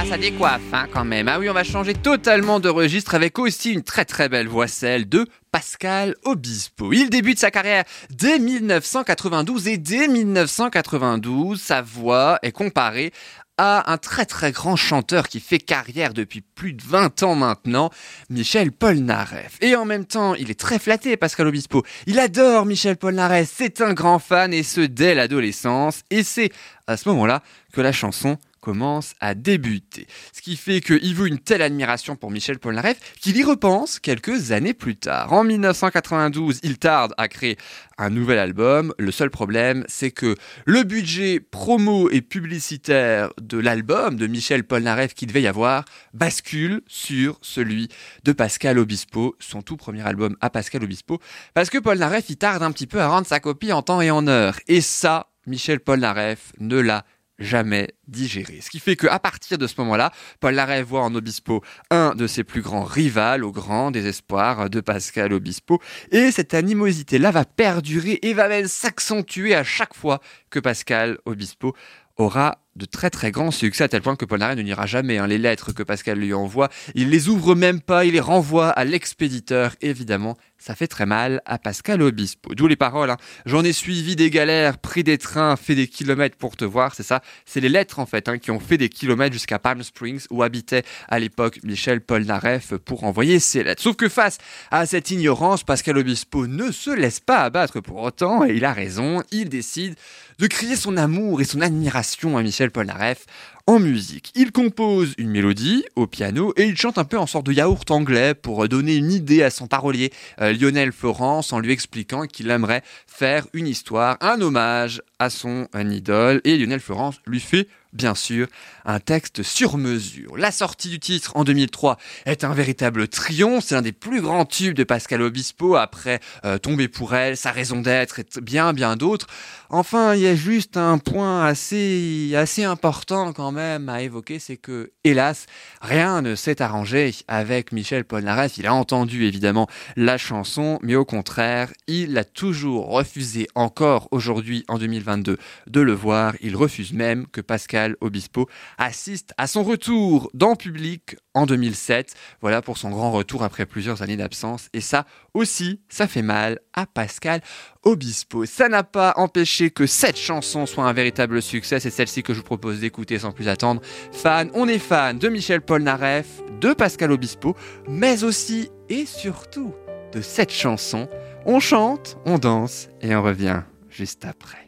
ça 0.09 0.17
décoiffe, 0.17 0.63
hein, 0.73 0.87
quand 0.91 1.05
même. 1.05 1.29
Ah 1.29 1.39
oui, 1.39 1.51
on 1.51 1.53
va 1.53 1.65
changer 1.65 1.93
totalement 1.93 2.61
de 2.61 2.71
registre 2.71 3.15
avec 3.15 3.39
aussi 3.39 3.73
une 3.73 3.83
très 3.83 4.07
très 4.07 4.31
belle 4.31 4.49
voix, 4.49 4.67
celle 4.67 5.07
de 5.07 5.27
Pascal 5.53 6.15
Obispo. 6.25 6.95
Il 6.95 7.11
débute 7.11 7.39
sa 7.39 7.51
carrière 7.51 7.85
dès 8.09 8.39
1992 8.39 9.69
et 9.69 9.77
dès 9.77 10.09
1992, 10.09 11.61
sa 11.61 11.83
voix 11.83 12.39
est 12.43 12.53
comparée 12.53 13.13
à 13.59 13.93
un 13.93 13.99
très 13.99 14.25
très 14.25 14.51
grand 14.51 14.77
chanteur 14.77 15.29
qui 15.29 15.41
fait 15.41 15.59
carrière 15.59 16.15
depuis 16.15 16.41
plus 16.41 16.73
de 16.73 16.83
20 16.83 17.23
ans 17.25 17.35
maintenant, 17.35 17.91
Michel 18.31 18.73
Polnareff. 18.73 19.59
Et 19.61 19.77
en 19.77 19.85
même 19.85 20.07
temps, 20.07 20.35
il 20.35 20.51
est 20.51 20.59
très 20.59 20.79
flatté, 20.79 21.19
Pascal 21.19 21.49
Obispo. 21.49 21.83
Il 22.07 22.19
adore 22.19 22.65
Michel 22.65 22.97
Polnareff, 22.97 23.53
c'est 23.55 23.83
un 23.83 23.93
grand 23.93 24.21
fan 24.21 24.55
et 24.55 24.63
ce 24.63 24.81
dès 24.81 25.15
l'adolescence. 25.15 26.03
Et 26.09 26.23
c'est 26.23 26.51
à 26.87 26.97
ce 26.97 27.09
moment-là 27.11 27.43
que 27.75 27.83
la 27.83 27.93
chanson 27.93 28.39
commence 28.61 29.15
à 29.21 29.35
débuter. 29.35 30.07
Ce 30.33 30.43
qui 30.43 30.57
fait 30.57 30.81
qu'il 30.81 31.15
veut 31.15 31.29
une 31.29 31.39
telle 31.39 31.63
admiration 31.63 32.17
pour 32.17 32.31
Michel 32.31 32.59
Polnareff 32.59 32.99
qu'il 33.21 33.37
y 33.37 33.45
repense 33.45 33.99
quelques 33.99 34.53
années 34.53 34.75
plus 34.75 34.97
tard. 34.97 35.33
En 35.33 35.45
1992, 35.45 36.61
il 36.63 36.79
tarde 36.79 37.15
à 37.19 37.29
créer 37.29 37.57
un 37.99 38.11
nouvel 38.11 38.39
album. 38.39 38.95
Le 38.99 39.11
seul 39.11 39.31
problème, 39.31 39.85
c'est 39.89 40.11
que 40.11 40.37
le 40.65 40.85
budget 40.85 41.41
promo 41.41 42.09
et 42.11 42.21
publicitaire 42.21 43.31
de 43.41 43.59
l'album 43.59 44.17
de 44.17 44.27
Michel 44.27 44.65
Polnareff 44.65 45.15
qu'il 45.15 45.29
devait 45.29 45.43
y 45.43 45.47
avoir 45.47 45.85
bascule 46.15 46.83
sur 46.87 47.39
celui 47.43 47.89
de 48.25 48.33
Pascal 48.33 48.79
Obispo, 48.79 49.37
son 49.41 49.63
tout 49.63 49.77
premier 49.77 50.07
album 50.07 50.37
à 50.41 50.51
Pascal 50.51 50.85
Obispo, 50.85 51.21
parce 51.55 51.71
que 51.71 51.79
Polnareff, 51.79 52.31
il 52.31 52.37
tarde 52.37 52.63
un 52.63 52.73
petit 52.73 52.87
peu 52.87 53.01
à 53.01 53.09
rendre 53.09 53.27
sa 53.27 53.41
copie 53.41 53.73
en 53.73 53.83
temps 53.83 54.01
et 54.01 54.11
en 54.11 54.27
heure. 54.27 54.59
Et 54.69 54.81
ça, 54.81 55.31
Michel 55.47 55.81
Polnareff 55.81 56.53
ne 56.61 56.79
l'a 56.79 57.05
jamais 57.39 57.89
digéré. 58.07 58.61
Ce 58.61 58.71
qui 58.71 58.81
fait 58.81 58.97
qu'à 58.97 59.19
partir 59.19 59.59
de 59.59 59.67
ce 59.67 59.75
moment-là, 59.79 60.13
Paul 60.41 60.55
Larrey 60.55 60.83
voit 60.83 61.03
en 61.03 61.15
Obispo 61.15 61.63
un 61.91 62.15
de 62.15 62.27
ses 62.27 62.45
plus 62.45 62.63
grands 62.63 62.85
rivales 62.85 63.45
au 63.45 63.53
grand 63.53 63.91
désespoir 63.91 64.71
de 64.71 64.81
Pascal 64.81 65.33
Obispo. 65.33 65.81
Et 66.11 66.31
cette 66.31 66.55
animosité-là 66.55 67.31
va 67.31 67.45
perdurer 67.45 68.19
et 68.23 68.35
va 68.35 68.49
même 68.49 68.69
s'accentuer 68.69 69.55
à 69.55 69.65
chaque 69.65 69.95
fois 69.95 70.21
que 70.51 70.59
Pascal 70.59 71.19
Obispo 71.27 71.75
aura 72.17 72.59
de 72.77 72.85
très 72.85 73.11
très 73.11 73.31
grands 73.31 73.51
succès 73.51 73.85
à 73.85 73.89
tel 73.89 74.03
point 74.03 74.17
que 74.17 74.25
Paul 74.25 74.41
Narey 74.41 74.57
ne 74.57 74.63
lira 74.63 74.87
jamais 74.87 75.19
hein, 75.19 75.27
les 75.27 75.39
lettres 75.39 75.73
que 75.73 75.83
Pascal 75.83 76.19
lui 76.19 76.35
envoie. 76.35 76.69
Il 76.95 77.11
les 77.11 77.29
ouvre 77.29 77.55
même 77.55 77.81
pas, 77.81 78.05
il 78.05 78.13
les 78.13 78.21
renvoie 78.21 78.71
à 78.71 78.85
l'expéditeur. 78.85 79.75
Évidemment, 79.81 80.37
ça 80.59 80.75
fait 80.75 80.89
très 80.89 81.07
mal 81.07 81.41
à 81.47 81.59
Pascal 81.59 82.03
Obispo. 82.03 82.55
D'où 82.55 82.67
les 82.67 82.77
paroles. 82.77 83.11
hein. 83.11 83.17
J'en 83.47 83.63
ai 83.65 83.73
suivi 83.73 84.17
des 84.17 84.29
galères, 84.31 84.79
pris 84.79 85.05
des 85.05 85.17
trains, 85.17 85.57
fait 85.57 85.75
des 85.75 85.87
kilomètres 85.87 86.37
pour 86.37 86.57
te 86.57 86.65
voir. 86.65 86.95
C'est 86.95 87.05
ça. 87.05 87.23
C'est 87.47 87.61
les 87.61 87.69
lettres 87.69 88.01
en 88.01 88.07
fait 88.07 88.29
hein, 88.29 88.39
qui 88.39 88.51
ont 88.51 88.59
fait 88.61 88.77
des 88.77 88.89
kilomètres 88.89 89.33
jusqu'à 89.33 89.59
Palm 89.59 89.83
Springs 89.83 90.25
où 90.31 90.43
habitait 90.43 90.83
à 91.09 91.19
l'époque 91.19 91.61
Michel 91.63 92.01
Polnareff 92.01 92.75
pour 92.75 93.05
envoyer 93.05 93.39
ses 93.39 93.63
lettres. 93.63 93.83
Sauf 93.83 93.97
que 93.97 94.09
face 94.09 94.39
à 94.71 94.85
cette 94.85 95.11
ignorance, 95.11 95.63
Pascal 95.63 95.97
Obispo 95.99 96.47
ne 96.47 96.73
se 96.73 96.91
laisse 96.91 97.21
pas 97.21 97.39
abattre 97.39 97.81
pour 97.81 98.03
autant 98.03 98.45
et 98.45 98.55
il 98.55 98.65
a 98.65 98.73
raison. 98.73 99.23
Il 99.31 99.49
décide 99.49 99.95
de 100.39 100.47
crier 100.47 100.77
son 100.77 100.97
amour 100.97 101.41
et 101.41 101.45
son 101.45 101.61
admiration 101.61 102.37
à 102.37 102.43
Michel 102.43 102.71
Polnareff 102.71 103.27
en 103.69 103.81
musique. 103.81 104.33
Il 104.35 104.51
compose 104.51 105.13
une 105.19 105.29
mélodie 105.29 105.85
au 105.95 106.07
piano 106.07 106.55
et 106.57 106.65
il 106.65 106.77
chante 106.77 106.97
un 106.97 107.05
peu 107.05 107.19
en 107.19 107.27
sorte 107.27 107.45
de 107.45 107.53
yaourt 107.53 107.91
anglais 107.91 108.33
pour 108.33 108.67
donner 108.67 108.97
une 108.97 109.13
idée 109.13 109.43
à 109.43 109.51
son 109.51 109.67
parolier 109.67 110.11
euh, 110.41 110.55
Lionel 110.55 110.91
Florence 110.91 111.53
en 111.53 111.59
lui 111.59 111.71
expliquant 111.71 112.27
qu'il 112.27 112.51
aimerait 112.51 112.83
faire 113.07 113.47
une 113.53 113.67
histoire, 113.67 114.17
un 114.23 114.41
hommage 114.41 115.03
à 115.19 115.31
son 115.31 115.69
idole 115.75 116.41
et 116.45 116.57
Lionel 116.57 116.81
Florence 116.81 117.17
lui 117.27 117.41
fait 117.41 117.69
bien 117.93 118.15
sûr 118.15 118.47
un 118.85 119.01
texte 119.01 119.43
sur 119.43 119.77
mesure. 119.77 120.37
La 120.37 120.51
sortie 120.51 120.89
du 120.89 121.01
titre 121.01 121.33
en 121.37 121.45
2003 121.45 121.99
est 122.27 122.45
un 122.45 122.53
véritable 122.53 123.09
triomphe, 123.09 123.65
c'est 123.65 123.75
l'un 123.75 123.83
des 123.83 123.93
plus 123.93 124.21
grands 124.21 124.45
tubes 124.45 124.75
de 124.75 124.85
Pascal 124.85 125.23
Obispo 125.23 125.77
après 125.77 126.21
euh, 126.45 126.59
Tomber 126.59 126.89
pour 126.89 127.15
elle, 127.15 127.37
Sa 127.37 127.51
raison 127.51 127.81
d'être 127.81 128.19
et 128.19 128.27
bien 128.43 128.73
bien 128.73 128.97
d'autres. 128.97 129.27
Enfin, 129.71 130.15
il 130.15 130.21
y 130.21 130.27
a 130.27 130.35
juste 130.35 130.77
un 130.77 130.99
point 130.99 131.45
assez 131.45 132.33
assez 132.35 132.65
important 132.65 133.33
quand 133.33 133.53
même 133.53 133.89
à 133.89 134.03
évoquer, 134.03 134.39
c'est 134.39 134.57
que 134.57 134.93
hélas, 135.05 135.47
rien 135.83 136.23
ne 136.23 136.35
s'est 136.35 136.63
arrangé 136.63 137.15
avec 137.27 137.73
Michel 137.73 138.05
Polnareff. 138.05 138.59
Il 138.59 138.67
a 138.67 138.75
entendu 138.75 139.25
évidemment 139.25 139.69
la 139.97 140.17
chanson, 140.19 140.79
mais 140.83 140.95
au 140.95 141.05
contraire, 141.05 141.73
il 141.87 142.17
a 142.17 142.25
toujours 142.25 142.89
refusé 142.89 143.49
encore 143.55 144.09
aujourd'hui 144.11 144.65
en 144.69 144.79
2022 145.09 145.39
de 145.67 145.81
le 145.81 145.93
voir. 145.93 146.35
Il 146.41 146.57
refuse 146.57 146.93
même 146.93 147.27
que 147.27 147.41
Pascal 147.41 147.97
Obispo 148.01 148.49
assiste 148.77 149.33
à 149.39 149.47
son 149.47 149.63
retour 149.63 150.31
dans 150.35 150.57
public 150.57 151.17
en 151.35 151.47
2007. 151.47 152.15
Voilà 152.41 152.63
pour 152.63 152.79
son 152.79 152.91
grand 152.91 153.11
retour 153.13 153.43
après 153.43 153.67
plusieurs 153.67 154.03
années 154.03 154.17
d'absence. 154.17 154.69
Et 154.73 154.81
ça 154.81 155.07
aussi, 155.35 155.81
ça 155.89 156.07
fait 156.07 156.23
mal 156.23 156.59
à 156.75 156.87
Pascal 156.87 157.41
Obispo. 157.83 158.45
Ça 158.45 158.69
n'a 158.69 158.83
pas 158.83 159.15
empêché 159.17 159.71
que 159.71 159.87
cette 159.87 160.19
chanson 160.19 160.67
soit 160.67 160.85
un 160.85 160.93
véritable 160.93 161.41
succès. 161.41 161.81
C'est 161.81 161.91
celle-ci 161.91 162.23
que 162.23 162.35
je 162.35 162.39
vous 162.39 162.45
propose 162.45 162.81
d'écouter 162.81 163.19
sans 163.19 163.33
plus 163.33 163.49
attendre. 163.49 163.81
Fan, 164.13 164.51
on 164.55 164.69
est 164.69 164.79
fan 164.79 165.19
de 165.19 165.29
Michel 165.29 165.61
Polnareff, 165.61 166.27
de 166.61 166.73
Pascal 166.73 167.13
Obispo, 167.13 167.57
mais 167.89 168.25
aussi 168.25 168.71
et 168.89 169.07
surtout 169.07 169.73
de 170.13 170.21
cette 170.21 170.53
chanson. 170.53 171.09
On 171.47 171.61
chante, 171.61 172.19
on 172.25 172.39
danse 172.39 172.89
et 173.01 173.15
on 173.15 173.23
revient 173.23 173.63
juste 173.89 174.25
après. 174.25 174.68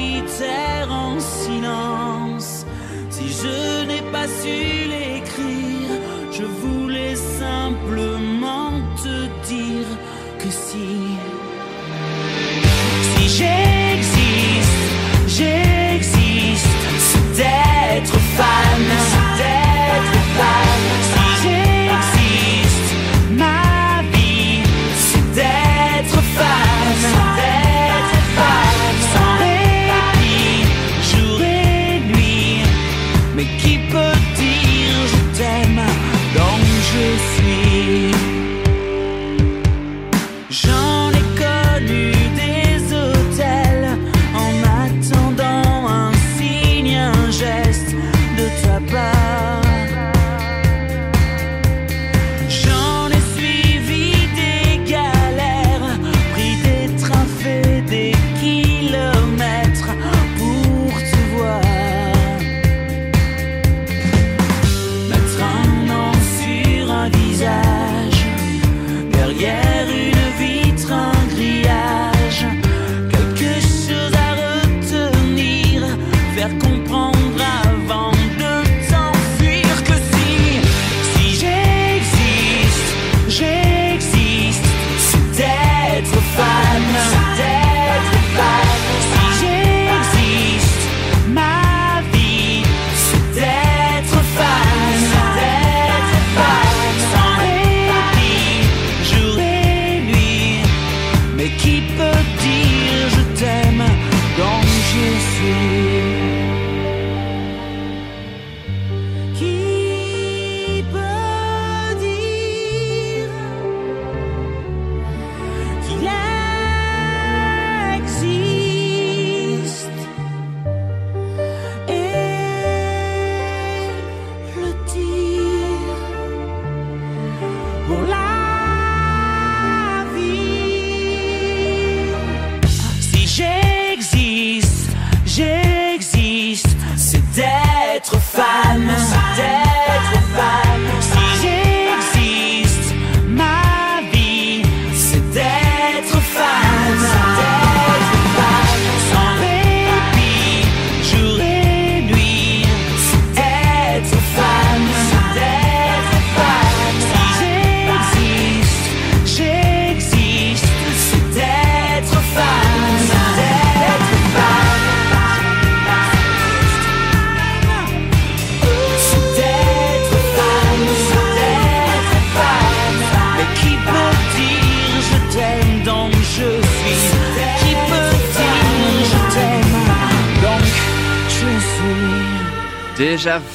en 0.89 1.19
silence. 1.19 2.65
Si 3.09 3.27
je 3.29 3.85
n'ai 3.85 4.01
pas 4.11 4.27
su 4.27 4.70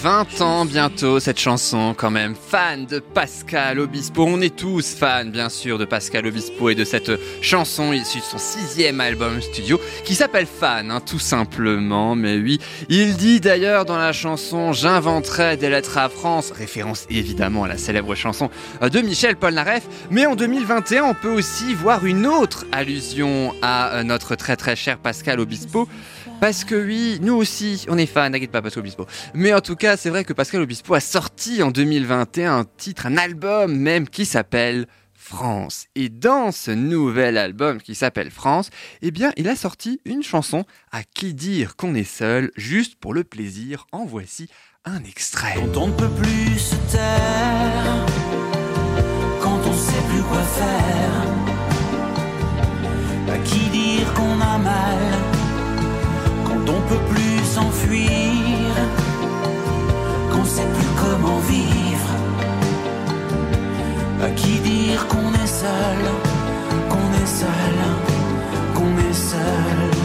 20 0.07 0.26
bientôt 0.67 1.19
cette 1.19 1.39
chanson 1.39 1.95
quand 1.97 2.11
même. 2.11 2.35
Fan 2.35 2.85
de 2.85 2.99
Pascal 2.99 3.79
Obispo. 3.79 4.27
On 4.29 4.43
est 4.43 4.55
tous 4.55 4.95
fans 4.95 5.25
bien 5.25 5.49
sûr 5.49 5.79
de 5.79 5.87
Pascal 5.87 6.27
Obispo 6.27 6.69
et 6.69 6.75
de 6.75 6.85
cette 6.85 7.11
chanson 7.41 7.95
issue 7.95 8.19
de 8.19 8.25
son 8.25 8.37
sixième 8.37 9.01
album 9.01 9.41
studio 9.41 9.81
qui 10.05 10.15
s'appelle 10.15 10.47
Fan 10.47 10.91
hein, 10.91 11.01
tout 11.01 11.19
simplement. 11.19 12.15
Mais 12.15 12.37
oui, 12.37 12.61
il 12.91 13.17
dit 13.17 13.41
d'ailleurs 13.41 13.87
dans 13.87 13.97
la 13.97 14.13
chanson 14.13 14.73
J'inventerai 14.75 15.57
des 15.57 15.71
lettres 15.71 15.97
à 15.97 16.11
France, 16.11 16.51
référence 16.51 17.07
évidemment 17.09 17.65
à 17.65 17.69
la 17.69 17.79
célèbre 17.79 18.15
chanson 18.15 18.51
de 18.83 19.01
Michel 19.01 19.37
Polnareff. 19.37 19.85
Mais 20.11 20.27
en 20.27 20.37
2021 20.37 21.05
on 21.05 21.15
peut 21.15 21.33
aussi 21.33 21.73
voir 21.73 22.05
une 22.05 22.27
autre 22.27 22.67
allusion 22.73 23.55
à 23.63 23.95
euh, 23.95 24.03
notre 24.03 24.35
très 24.35 24.57
très 24.57 24.77
cher 24.77 24.99
Pascal 24.99 25.41
Obispo. 25.41 25.89
Parce 26.41 26.65
que 26.65 26.75
oui, 26.75 27.19
nous 27.23 27.35
aussi, 27.35 27.87
on 27.89 27.97
est 27.97 28.05
fans, 28.05 28.29
n'inquiète 28.29 28.51
pas 28.51 28.61
Pascal 28.61 28.81
Obispo. 28.81 29.07
Mais 29.33 29.55
en 29.55 29.61
tout 29.61 29.75
cas, 29.75 29.97
c'est 29.97 30.11
vrai 30.11 30.23
que 30.25 30.26
Pascal 30.35 30.63
Obispo 30.63 30.95
a 30.95 31.01
sorti 31.01 31.63
en 31.63 31.71
2021 31.71 32.59
un 32.59 32.65
titre, 32.65 33.07
un 33.07 33.17
album 33.17 33.77
même 33.77 34.09
qui 34.09 34.25
s'appelle 34.25 34.87
France. 35.15 35.87
Et 35.95 36.09
dans 36.09 36.53
ce 36.53 36.71
nouvel 36.71 37.39
album 37.39 37.81
qui 37.81 37.95
s'appelle 37.95 38.31
France, 38.31 38.71
eh 39.03 39.11
bien, 39.11 39.33
il 39.37 39.49
a 39.49 39.57
sorti 39.57 40.01
une 40.05 40.23
chanson 40.23 40.65
à 40.91 41.03
qui 41.05 41.35
dire 41.35 41.77
qu'on 41.77 41.95
est 41.95 42.05
seul, 42.05 42.51
juste 42.57 42.97
pour 42.97 43.15
le 43.15 43.25
plaisir. 43.25 43.87
En 43.93 44.05
voici 44.05 44.49
un 44.85 45.03
extrait. 45.05 45.55
Quand 45.57 45.81
on 45.81 45.87
ne 45.89 45.93
peut 45.93 46.11
plus 46.11 46.59
se 46.59 46.77
taire, 46.91 48.07
quand 49.41 49.61
on 49.65 49.73
sait 49.73 50.03
plus 50.09 50.23
quoi 50.23 50.43
faire, 50.43 51.23
à 53.33 53.39
qui 53.39 53.69
dire 53.71 54.13
qu'on 54.15 54.41
a 54.41 54.59
mal, 54.59 54.99
quand 56.45 56.69
on 56.69 56.81
peut 56.89 57.15
plus 57.15 57.45
s'enfuir, 57.45 59.06
qu'on 60.37 60.45
sait 60.45 60.67
plus 60.75 60.89
comment 61.03 61.39
vivre, 61.49 62.11
à 64.23 64.31
qui 64.31 64.59
dire 64.61 65.07
qu'on 65.09 65.33
est 65.33 65.47
seul, 65.47 66.01
qu'on 66.91 67.23
est 67.23 67.27
seul, 67.27 67.79
qu'on 68.75 68.99
est 69.09 69.15
seul? 69.15 69.96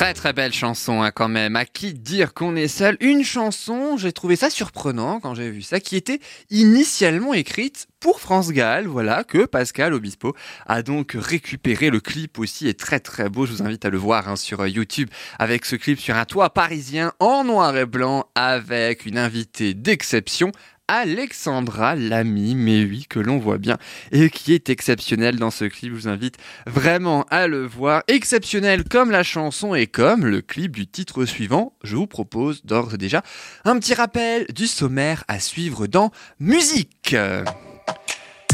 Très 0.00 0.14
très 0.14 0.32
belle 0.32 0.54
chanson 0.54 1.02
hein, 1.02 1.10
quand 1.10 1.28
même. 1.28 1.56
À 1.56 1.66
qui 1.66 1.92
dire 1.92 2.32
qu'on 2.32 2.56
est 2.56 2.68
seul? 2.68 2.96
Une 3.00 3.22
chanson, 3.22 3.98
j'ai 3.98 4.12
trouvé 4.12 4.34
ça 4.34 4.48
surprenant 4.48 5.20
quand 5.20 5.34
j'ai 5.34 5.50
vu 5.50 5.60
ça, 5.60 5.78
qui 5.78 5.94
était 5.94 6.20
initialement 6.48 7.34
écrite 7.34 7.86
pour 8.00 8.18
France 8.18 8.50
Gall. 8.50 8.86
Voilà 8.86 9.24
que 9.24 9.44
Pascal 9.44 9.92
Obispo 9.92 10.34
a 10.64 10.80
donc 10.80 11.14
récupéré. 11.14 11.90
Le 11.90 12.00
clip 12.00 12.38
aussi 12.38 12.66
est 12.66 12.80
très 12.80 12.98
très 12.98 13.28
beau. 13.28 13.44
Je 13.44 13.52
vous 13.52 13.62
invite 13.62 13.84
à 13.84 13.90
le 13.90 13.98
voir 13.98 14.26
hein, 14.26 14.36
sur 14.36 14.60
euh, 14.60 14.70
YouTube 14.70 15.10
avec 15.38 15.66
ce 15.66 15.76
clip 15.76 16.00
sur 16.00 16.16
un 16.16 16.24
toit 16.24 16.48
parisien 16.48 17.12
en 17.20 17.44
noir 17.44 17.76
et 17.76 17.84
blanc 17.84 18.24
avec 18.34 19.04
une 19.04 19.18
invitée 19.18 19.74
d'exception. 19.74 20.50
Alexandra 20.92 21.94
Lamy, 21.94 22.56
mais 22.56 22.82
oui, 22.82 23.06
que 23.08 23.20
l'on 23.20 23.38
voit 23.38 23.58
bien, 23.58 23.78
et 24.10 24.28
qui 24.28 24.54
est 24.54 24.70
exceptionnelle 24.70 25.36
dans 25.36 25.52
ce 25.52 25.64
clip. 25.66 25.92
Je 25.92 25.96
vous 25.96 26.08
invite 26.08 26.36
vraiment 26.66 27.24
à 27.30 27.46
le 27.46 27.64
voir. 27.64 28.02
Exceptionnel 28.08 28.82
comme 28.82 29.12
la 29.12 29.22
chanson 29.22 29.76
et 29.76 29.86
comme 29.86 30.26
le 30.26 30.42
clip 30.42 30.72
du 30.72 30.88
titre 30.88 31.26
suivant. 31.26 31.74
Je 31.84 31.94
vous 31.94 32.08
propose 32.08 32.64
d'ores 32.64 32.94
et 32.94 32.98
déjà 32.98 33.22
un 33.64 33.78
petit 33.78 33.94
rappel 33.94 34.46
du 34.52 34.66
sommaire 34.66 35.22
à 35.28 35.38
suivre 35.38 35.86
dans 35.86 36.10
musique. 36.40 37.14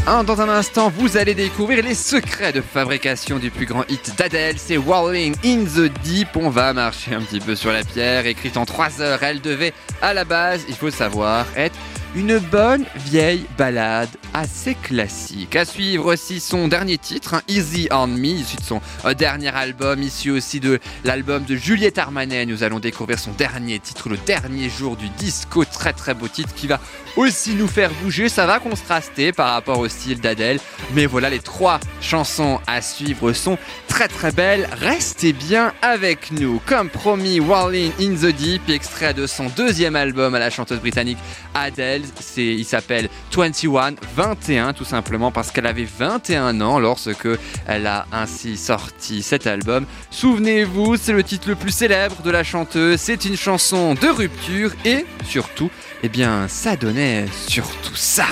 Dans 0.04 0.40
un 0.40 0.48
instant, 0.50 0.90
vous 0.90 1.16
allez 1.16 1.34
découvrir 1.34 1.82
les 1.82 1.94
secrets 1.94 2.52
de 2.52 2.60
fabrication 2.60 3.38
du 3.38 3.50
plus 3.50 3.64
grand 3.64 3.84
hit 3.88 4.14
d'Adèle, 4.18 4.56
c'est 4.58 4.76
Walling 4.76 5.34
in 5.42 5.64
the 5.64 5.90
Deep. 6.04 6.36
On 6.36 6.50
va 6.50 6.74
marcher 6.74 7.14
un 7.14 7.22
petit 7.22 7.40
peu 7.40 7.56
sur 7.56 7.72
la 7.72 7.82
pierre, 7.82 8.26
écrite 8.26 8.58
en 8.58 8.66
3 8.66 9.00
heures. 9.00 9.22
Elle 9.22 9.40
devait, 9.40 9.72
à 10.02 10.12
la 10.12 10.24
base, 10.24 10.64
il 10.68 10.74
faut 10.74 10.90
savoir, 10.90 11.46
être 11.56 11.76
une 12.16 12.38
bonne 12.38 12.86
vieille 12.96 13.44
balade 13.58 14.08
assez 14.32 14.74
classique. 14.74 15.54
À 15.54 15.66
suivre 15.66 16.06
aussi 16.06 16.40
son 16.40 16.66
dernier 16.66 16.96
titre, 16.96 17.34
hein, 17.34 17.42
Easy 17.46 17.88
on 17.92 18.06
Me, 18.06 18.28
issu 18.28 18.56
de 18.56 18.62
son 18.62 18.80
euh, 19.04 19.12
dernier 19.12 19.54
album, 19.54 20.02
issu 20.02 20.30
aussi 20.30 20.58
de 20.58 20.80
l'album 21.04 21.44
de 21.44 21.54
Juliette 21.54 21.98
Armanet. 21.98 22.46
Nous 22.46 22.62
allons 22.62 22.78
découvrir 22.78 23.18
son 23.18 23.32
dernier 23.32 23.78
titre, 23.80 24.08
le 24.08 24.16
dernier 24.16 24.70
jour 24.70 24.96
du 24.96 25.10
disco, 25.10 25.66
très 25.66 25.92
très 25.92 26.14
beau 26.14 26.26
titre 26.26 26.54
qui 26.54 26.66
va 26.66 26.80
aussi 27.16 27.54
nous 27.54 27.68
faire 27.68 27.90
bouger. 28.02 28.30
Ça 28.30 28.46
va 28.46 28.60
contraster 28.60 29.32
par 29.32 29.52
rapport 29.52 29.78
au 29.78 29.88
style 29.88 30.20
d'Adèle, 30.20 30.58
mais 30.94 31.04
voilà 31.04 31.28
les 31.28 31.40
trois 31.40 31.80
chansons 32.00 32.60
à 32.66 32.80
suivre 32.80 33.34
sont 33.34 33.58
très 33.88 34.08
très 34.08 34.32
belles. 34.32 34.68
Restez 34.80 35.34
bien 35.34 35.74
avec 35.82 36.30
nous. 36.32 36.62
Comme 36.64 36.88
promis, 36.88 37.40
Walling 37.40 37.92
in 38.00 38.14
the 38.14 38.34
Deep, 38.34 38.70
extrait 38.70 39.12
de 39.12 39.26
son 39.26 39.48
deuxième 39.56 39.96
album 39.96 40.34
à 40.34 40.38
la 40.38 40.48
chanteuse 40.48 40.80
britannique 40.80 41.18
Adele. 41.54 42.05
Il 42.36 42.64
s'appelle 42.64 43.08
21, 43.32 43.94
21 44.14 44.72
tout 44.72 44.84
simplement 44.84 45.30
parce 45.30 45.50
qu'elle 45.50 45.66
avait 45.66 45.86
21 45.86 46.60
ans 46.60 46.78
lorsque 46.78 47.28
elle 47.66 47.86
a 47.86 48.06
ainsi 48.12 48.56
sorti 48.56 49.22
cet 49.22 49.46
album. 49.46 49.86
Souvenez-vous, 50.10 50.96
c'est 50.96 51.12
le 51.12 51.22
titre 51.22 51.48
le 51.48 51.54
plus 51.54 51.70
célèbre 51.70 52.22
de 52.22 52.30
la 52.30 52.44
chanteuse. 52.44 53.00
C'est 53.00 53.24
une 53.24 53.36
chanson 53.36 53.94
de 53.94 54.08
rupture 54.08 54.72
et 54.84 55.06
surtout, 55.24 55.70
eh 56.02 56.08
bien, 56.08 56.48
ça 56.48 56.76
donnait 56.76 57.26
surtout 57.48 57.96
ça. 57.96 58.26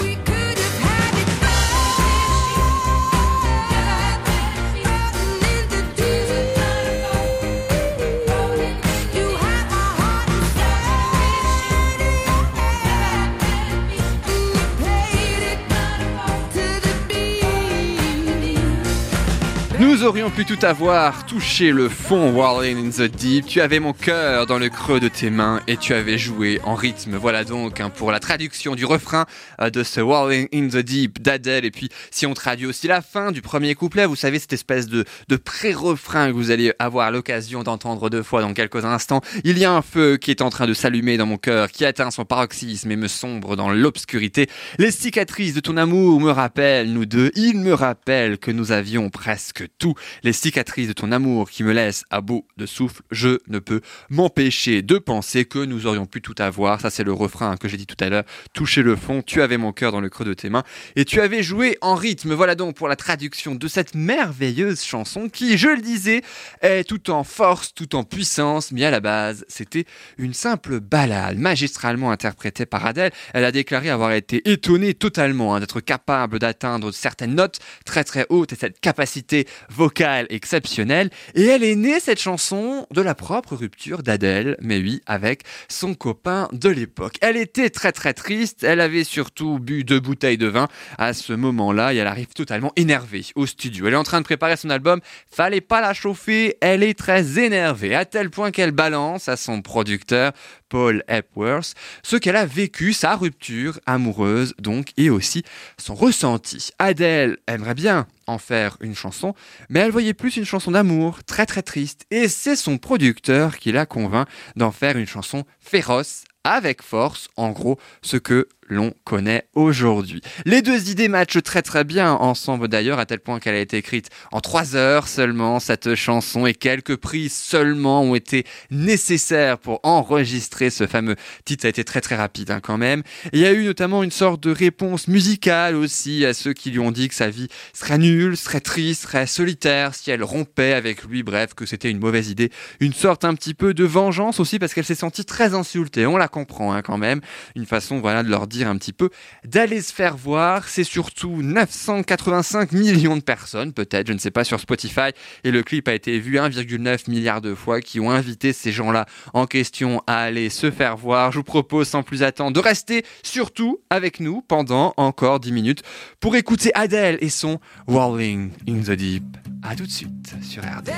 Nous 19.95 20.03
aurions 20.03 20.29
pu 20.29 20.45
tout 20.45 20.59
avoir, 20.63 21.25
touché 21.25 21.71
le 21.71 21.89
fond, 21.89 22.33
Whirling 22.33 22.89
in 22.89 22.91
the 22.91 23.09
Deep. 23.09 23.47
Tu 23.47 23.61
avais 23.61 23.79
mon 23.79 23.93
cœur 23.93 24.45
dans 24.45 24.59
le 24.59 24.69
creux 24.69 24.99
de 24.99 25.07
tes 25.07 25.31
mains 25.31 25.61
et 25.69 25.77
tu 25.77 25.95
avais 25.95 26.19
joué 26.19 26.61
en 26.65 26.75
rythme. 26.75 27.15
Voilà 27.15 27.45
donc 27.45 27.79
hein, 27.79 27.91
pour 27.91 28.11
la 28.11 28.19
traduction 28.19 28.75
du 28.75 28.85
refrain 28.85 29.25
euh, 29.61 29.71
de 29.71 29.85
ce 29.85 30.01
Whirling 30.01 30.49
in 30.53 30.67
the 30.67 30.79
Deep 30.79 31.23
d'Adèle. 31.23 31.65
Et 31.65 31.71
puis, 31.71 31.91
si 32.11 32.27
on 32.27 32.35
traduit 32.35 32.67
aussi 32.67 32.89
la 32.89 33.03
fin 33.03 33.31
du 33.31 33.41
premier 33.41 33.77
couplet, 33.77 34.05
vous 34.05 34.17
savez, 34.17 34.41
cette 34.41 34.53
espèce 34.53 34.89
de, 34.89 35.05
de 35.29 35.37
pré-refrain 35.37 36.27
que 36.27 36.33
vous 36.33 36.51
allez 36.51 36.73
avoir 36.81 37.13
l'occasion 37.13 37.63
d'entendre 37.63 38.11
deux 38.11 38.25
fois 38.25 38.43
dans 38.43 38.53
quelques 38.53 38.85
instants. 38.85 39.21
Il 39.45 39.59
y 39.59 39.65
a 39.65 39.73
un 39.73 39.83
feu 39.83 40.17
qui 40.17 40.33
est 40.33 40.43
en 40.43 40.51
train 40.51 40.67
de 40.67 40.75
s'allumer 40.75 41.19
dans 41.19 41.27
mon 41.27 41.39
cœur, 41.39 41.71
qui 41.71 41.85
atteint 41.85 42.11
son 42.11 42.25
paroxysme 42.25 42.91
et 42.91 42.97
me 42.97 43.07
sombre 43.07 43.55
dans 43.55 43.71
l'obscurité. 43.71 44.49
Les 44.79 44.91
cicatrices 44.91 45.55
de 45.55 45.61
ton 45.61 45.77
amour 45.77 46.21
me 46.21 46.33
rappellent, 46.33 46.93
nous 46.93 47.07
deux. 47.07 47.31
Il 47.37 47.61
me 47.61 47.75
rappelle 47.75 48.39
que 48.39 48.51
nous 48.51 48.73
avions 48.73 49.09
presque 49.09 49.67
tout. 49.79 49.84
Les 50.23 50.33
cicatrices 50.33 50.89
de 50.89 50.93
ton 50.93 51.13
amour 51.13 51.51
qui 51.51 51.63
me 51.63 51.73
laissent 51.73 52.05
à 52.11 52.21
bout 52.21 52.47
de 52.57 52.67
souffle, 52.67 53.03
je 53.11 53.39
ne 53.49 53.59
peux 53.59 53.81
m'empêcher 54.09 54.83
de 54.83 54.99
penser 54.99 55.45
que 55.45 55.59
nous 55.59 55.87
aurions 55.87 56.07
pu 56.07 56.23
tout 56.23 56.35
avoir. 56.39 56.81
Ça, 56.81 56.91
c'est 56.91 57.05
le 57.05 57.13
refrain 57.13 57.57
que 57.57 57.69
j'ai 57.69 57.77
dit 57.77 57.87
tout 57.87 57.97
à 58.01 58.09
l'heure. 58.09 58.25
Toucher 58.55 58.83
le 58.83 58.97
fond, 58.97 59.23
tu 59.23 59.43
avais 59.43 59.59
mon 59.59 59.73
cœur 59.73 59.93
dans 59.93 60.01
le 60.01 60.09
creux 60.09 60.25
de 60.25 60.35
tes 60.35 60.49
mains 60.49 60.65
et 60.97 61.05
tu 61.05 61.21
avais 61.21 61.43
joué 61.43 61.77
en 61.81 61.95
rythme. 61.95 62.33
Voilà 62.35 62.55
donc 62.55 62.77
pour 62.77 62.89
la 62.89 62.97
traduction 62.97 63.55
de 63.55 63.69
cette 63.69 63.95
merveilleuse 63.95 64.83
chanson 64.83 65.29
qui, 65.29 65.59
je 65.59 65.69
le 65.69 65.83
disais, 65.83 66.23
est 66.63 66.85
tout 66.85 67.11
en 67.11 67.25
force, 67.25 67.75
tout 67.75 67.97
en 67.97 68.05
puissance, 68.05 68.73
mais 68.73 68.85
à 68.85 68.91
la 68.91 69.01
base, 69.01 69.45
c'était 69.49 69.85
une 70.19 70.35
simple 70.35 70.81
balade 70.81 71.39
magistralement 71.39 72.11
interprétée 72.11 72.67
par 72.67 72.87
Adèle. 72.87 73.13
Elle 73.33 73.45
a 73.45 73.53
déclaré 73.53 73.91
avoir 73.91 74.13
été 74.13 74.49
étonnée 74.51 74.95
totalement 74.95 75.55
hein, 75.55 75.61
d'être 75.61 75.81
capable 75.81 76.39
d'atteindre 76.39 76.93
certaines 76.93 77.35
notes 77.35 77.59
très 77.85 78.05
très 78.05 78.27
hautes 78.29 78.53
et 78.53 78.57
cette 78.57 78.81
capacité 78.81 79.47
vocale 79.75 80.27
exceptionnelle. 80.31 81.11
Et 81.35 81.45
elle 81.45 81.65
est 81.65 81.75
née, 81.75 82.01
cette 82.01 82.21
chanson, 82.21 82.87
de 82.91 83.03
la 83.03 83.15
propre 83.15 83.57
rupture 83.57 84.03
d'Adèle, 84.03 84.57
mais 84.61 84.79
oui, 84.79 85.01
avec 85.07 85.43
son 85.69 85.95
copain 85.95 86.49
de 86.53 86.69
l'époque. 86.69 87.17
Elle 87.21 87.37
était 87.37 87.71
très 87.71 87.93
très 87.93 88.15
triste, 88.15 88.65
elle 88.65 88.81
avait 88.81 89.05
surtout 89.05 89.59
bu 89.59 89.85
deux 89.85 90.01
bouteilles 90.01 90.39
de 90.39 90.47
vin 90.47 90.69
à 90.99 91.13
ce 91.13 91.33
moment-là 91.33 91.93
et 91.93 91.97
elle 91.97 92.07
arrive 92.07 92.29
totalement 92.29 92.73
énervée 92.77 93.27
au 93.35 93.47
studio. 93.47 93.87
Elle 93.87 93.95
est 93.95 93.97
en 93.97 94.05
train 94.05 94.21
de 94.21 94.25
préparer 94.25 94.57
son 94.57 94.71
album, 94.71 95.01
fallait 95.31 95.61
pas 95.61 95.81
la 95.81 95.95
chauffer, 95.95 96.57
elle 96.61 96.83
est 96.83 96.99
très 96.99 97.39
énervée, 97.39 97.95
à 97.95 98.05
tel 98.05 98.31
point 98.31 98.51
qu'elle 98.51 98.73
balance 98.73 99.29
à 99.29 99.37
son 99.37 99.63
producteur 99.63 100.33
Paul 100.69 101.05
Epworth, 101.09 101.75
ce 102.03 102.17
qu'elle 102.17 102.37
a 102.37 102.47
vécu, 102.47 102.93
sa 102.93 103.15
rupture 103.15 103.79
amoureuse 103.87 104.55
donc, 104.59 104.89
et 104.97 105.11
aussi 105.11 105.45
son 105.79 105.95
ressenti. 105.95 106.71
Adèle 106.79 107.39
aimerait 107.47 107.75
bien 107.75 108.07
en 108.27 108.39
faire 108.39 108.77
une 108.81 108.95
chanson, 108.95 109.35
mais 109.69 109.81
elle 109.81 109.91
voyait 109.91 110.15
plus 110.15 110.37
une 110.37 110.45
chanson 110.45 110.71
d'amour, 110.71 111.25
très 111.25 111.47
très 111.47 111.63
triste, 111.63 112.07
et 112.11 112.29
c'est 112.29 112.57
son 112.57 112.79
producteur 112.79 113.59
qui 113.59 113.73
la 113.73 113.87
convainc 113.87 114.29
d'en 114.57 114.73
faire 114.73 114.97
une 114.97 115.07
chanson 115.07 115.45
féroce, 115.61 116.25
avec 116.45 116.83
force, 116.83 117.29
en 117.37 117.51
gros, 117.51 117.79
ce 118.03 118.19
que 118.19 118.49
l'on 118.69 118.93
connaît 119.05 119.47
aujourd'hui. 119.55 120.21
Les 120.45 120.63
deux 120.63 120.91
idées 120.91 121.09
matchent 121.09 121.43
très 121.43 121.63
très 121.63 121.85
bien 121.85 122.13
ensemble 122.13 122.69
d'ailleurs, 122.69 122.99
à 122.99 123.07
tel 123.07 123.21
point 123.21 123.41
qu'elle 123.41 123.55
a 123.55 123.61
été 123.61 123.77
écrite 123.77 124.09
en 124.33 124.41
trois 124.41 124.77
heures 124.77 125.09
seulement, 125.09 125.61
cette 125.61 125.95
chanson, 125.95 126.47
et 126.47 126.55
quelques 126.55 126.97
prises 126.97 127.35
seulement 127.35 128.03
ont 128.03 128.15
été 128.15 128.45
nécessaires 128.71 129.59
pour 129.59 129.81
enregistrer 129.83 130.71
ce 130.71 130.87
fameux 130.87 131.17
titre. 131.45 131.63
Ça 131.63 131.69
a 131.69 131.71
été 131.71 131.85
très 131.85 132.01
très 132.01 132.17
rapide 132.17 132.51
hein, 132.51 132.61
quand 132.61 132.79
même. 132.79 133.03
Il 133.33 133.41
y 133.41 133.47
a 133.47 133.53
eu 133.53 133.65
notamment 133.65 134.03
une 134.03 134.11
sorte 134.11 134.43
de 134.43 134.51
réponse 134.51 135.09
musicale 135.09 135.77
aussi 135.77 136.25
à 136.25 136.35
ceux 136.35 136.53
qui 136.53 136.71
lui 136.71 136.81
ont 136.81 136.91
dit 136.91 137.09
que 137.09 137.15
sa 137.15 137.31
vie 137.31 137.49
serait 137.73 137.99
nulle, 137.99 138.37
serait 138.37 138.61
triste, 138.61 139.03
serait 139.03 139.27
solitaire 139.27 139.95
si 139.95 140.11
elle 140.11 140.23
rompait 140.23 140.73
avec 140.73 141.05
lui, 141.05 141.23
bref, 141.23 141.55
que 141.55 141.67
c'était 141.67 141.91
une 141.91 141.99
mauvaise 141.99 142.31
idée. 142.31 142.51
Une 142.81 142.93
sorte 142.93 143.25
un 143.25 143.35
petit 143.35 143.55
peu 143.55 143.75
de 143.75 143.85
vengeance 143.85 144.41
aussi 144.41 144.59
parce 144.59 144.75
qu'elle 144.75 144.85
s'est 144.85 144.95
sentie 144.95 145.25
très 145.25 145.55
insultée, 145.55 146.07
on 146.07 146.17
la 146.17 146.29
comprend 146.29 146.73
hein, 146.73 146.83
quand 146.83 146.99
même. 146.99 147.21
Une 147.55 147.67
façon 147.67 148.01
voilà 148.01 148.23
de 148.23 148.29
leur 148.29 148.47
dire 148.47 148.54
un 148.63 148.77
petit 148.77 148.93
peu 148.93 149.11
d'aller 149.45 149.83
se 149.83 149.93
faire 149.93 150.17
voir. 150.17 150.69
C'est 150.69 150.85
surtout 150.85 151.43
985 151.43 152.73
millions 152.73 153.17
de 153.17 153.23
personnes, 153.23 153.73
peut-être, 153.73 154.07
je 154.07 154.13
ne 154.13 154.19
sais 154.19 154.31
pas, 154.31 154.45
sur 154.45 154.61
Spotify. 154.61 155.11
Et 155.43 155.51
le 155.51 155.63
clip 155.63 155.89
a 155.89 155.95
été 155.95 156.19
vu 156.21 156.37
1,9 156.37 157.11
milliard 157.11 157.41
de 157.41 157.55
fois 157.55 157.81
qui 157.81 157.99
ont 157.99 158.11
invité 158.11 158.53
ces 158.53 158.71
gens-là 158.71 159.07
en 159.33 159.47
question 159.47 160.03
à 160.07 160.19
aller 160.19 160.51
se 160.51 160.71
faire 160.71 160.97
voir. 160.97 161.33
Je 161.33 161.39
vous 161.39 161.45
propose 161.45 161.89
sans 161.89 162.03
plus 162.03 162.23
attendre 162.23 162.53
de 162.53 162.61
rester 162.61 163.05
surtout 163.23 163.81
avec 163.91 164.21
nous 164.21 164.43
pendant 164.43 164.95
encore 164.97 165.41
10 165.41 165.53
minutes 165.53 165.83
pour 166.21 166.37
écouter 166.37 166.71
Adele 166.75 167.19
et 167.21 167.31
son 167.31 167.59
Walling 167.89 168.51
in 168.69 168.81
the 168.81 168.93
Deep. 168.93 169.25
À 169.63 169.75
tout 169.75 169.87
de 169.87 169.91
suite 169.91 170.35
sur 170.43 170.63
RD. 170.63 170.91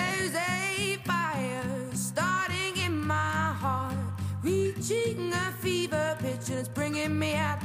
A 4.89 5.33
a 5.33 5.46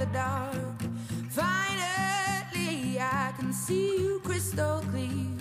the 0.02 0.08
dark. 0.14 0.82
Finally, 1.30 3.00
I 3.00 3.34
can 3.38 3.54
see 3.54 3.98
you 3.98 4.20
crystal 4.24 4.82
clear. 4.92 5.41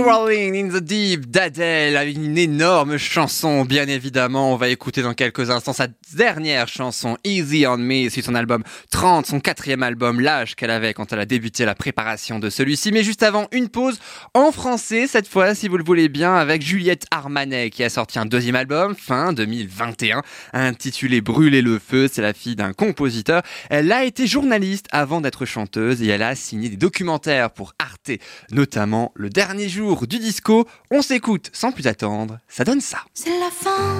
C'était 0.00 0.12
Rolling 0.12 0.49
the 0.70 0.82
Deep 0.82 1.30
d'Adèle 1.30 1.96
une 2.08 2.38
énorme 2.38 2.96
chanson, 2.96 3.64
bien 3.64 3.86
évidemment. 3.88 4.52
On 4.52 4.56
va 4.56 4.68
écouter 4.68 5.02
dans 5.02 5.14
quelques 5.14 5.50
instants 5.50 5.72
sa 5.72 5.88
dernière 6.14 6.68
chanson, 6.68 7.16
Easy 7.24 7.66
on 7.66 7.78
Me, 7.78 8.08
c'est 8.08 8.22
son 8.22 8.34
album 8.34 8.62
30, 8.90 9.26
son 9.26 9.40
quatrième 9.40 9.82
album, 9.82 10.20
l'âge 10.20 10.54
qu'elle 10.54 10.70
avait 10.70 10.94
quand 10.94 11.12
elle 11.12 11.20
a 11.20 11.26
débuté 11.26 11.64
la 11.64 11.74
préparation 11.74 12.38
de 12.38 12.50
celui-ci. 12.50 12.92
Mais 12.92 13.02
juste 13.02 13.22
avant, 13.22 13.48
une 13.52 13.68
pause 13.68 13.98
en 14.34 14.52
français, 14.52 15.06
cette 15.06 15.28
fois, 15.28 15.54
si 15.54 15.68
vous 15.68 15.76
le 15.76 15.84
voulez 15.84 16.08
bien, 16.08 16.34
avec 16.34 16.62
Juliette 16.62 17.06
Armanet, 17.10 17.70
qui 17.70 17.82
a 17.84 17.90
sorti 17.90 18.18
un 18.18 18.26
deuxième 18.26 18.56
album, 18.56 18.94
fin 18.94 19.32
2021, 19.32 20.22
intitulé 20.52 21.20
Brûler 21.20 21.62
le 21.62 21.78
feu. 21.78 22.08
C'est 22.10 22.22
la 22.22 22.32
fille 22.32 22.56
d'un 22.56 22.72
compositeur. 22.72 23.42
Elle 23.68 23.92
a 23.92 24.04
été 24.04 24.26
journaliste 24.26 24.86
avant 24.90 25.20
d'être 25.20 25.44
chanteuse 25.44 26.02
et 26.02 26.08
elle 26.08 26.22
a 26.22 26.34
signé 26.34 26.68
des 26.68 26.76
documentaires 26.76 27.50
pour 27.50 27.74
Arte, 27.78 28.12
notamment 28.50 29.12
Le 29.14 29.30
dernier 29.30 29.68
jour 29.68 30.06
du 30.06 30.18
disco. 30.18 30.59
On 30.90 31.02
s'écoute 31.02 31.50
sans 31.52 31.72
plus 31.72 31.86
attendre, 31.86 32.38
ça 32.48 32.64
donne 32.64 32.80
ça. 32.80 32.98
C'est 33.14 33.38
la 33.38 33.50
fin, 33.50 33.94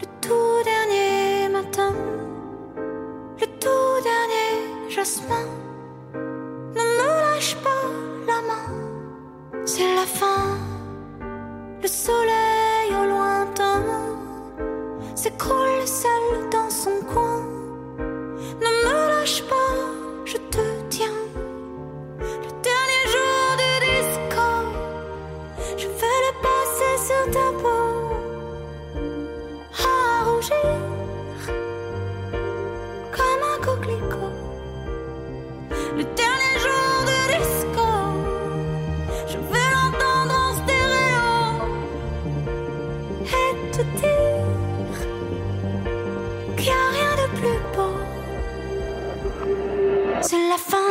le 0.00 0.06
tout 0.20 0.64
dernier 0.64 1.48
matin, 1.48 1.94
le 3.40 3.46
tout 3.46 4.02
dernier 4.02 4.90
jasmin. 4.90 5.46
Ne 6.14 6.80
me 6.80 7.34
lâche 7.34 7.56
pas 7.56 7.86
la 8.26 8.42
main, 8.42 9.64
c'est 9.64 9.94
la 9.94 10.06
fin, 10.06 10.58
le 11.82 11.88
soleil 11.88 12.90
au 12.90 13.06
lointain 13.06 13.82
s'écroule 15.14 15.86
seul 15.86 16.50
dans 16.50 16.70
son 16.70 17.00
coin. 17.12 17.42
Ne 17.98 18.88
me 18.88 19.08
lâche 19.08 19.42
pas, 19.42 19.74
je 20.24 20.36
te 20.36 20.60
tiens. 20.88 21.06
Sur 27.06 27.24
ta 27.30 27.46
peau 27.62 27.84
à 29.78 30.24
rougir 30.24 30.78
comme 33.16 33.42
un 33.54 33.58
coquelicot. 33.64 34.34
Le 35.98 36.04
dernier 36.20 36.54
jour 36.64 36.90
de 37.08 37.16
disco, 37.34 37.88
je 39.28 39.38
vais 39.50 39.68
l'entendre 39.74 40.34
en 40.46 40.50
stéréo 40.60 41.30
et 43.40 43.52
te 43.70 43.82
dire 44.00 44.96
qu'il 46.56 46.66
n'y 46.66 46.70
a 46.70 46.86
rien 46.96 47.12
de 47.22 47.26
plus 47.38 47.60
beau. 47.74 47.96
C'est 50.22 50.44
la 50.48 50.58
fin, 50.58 50.90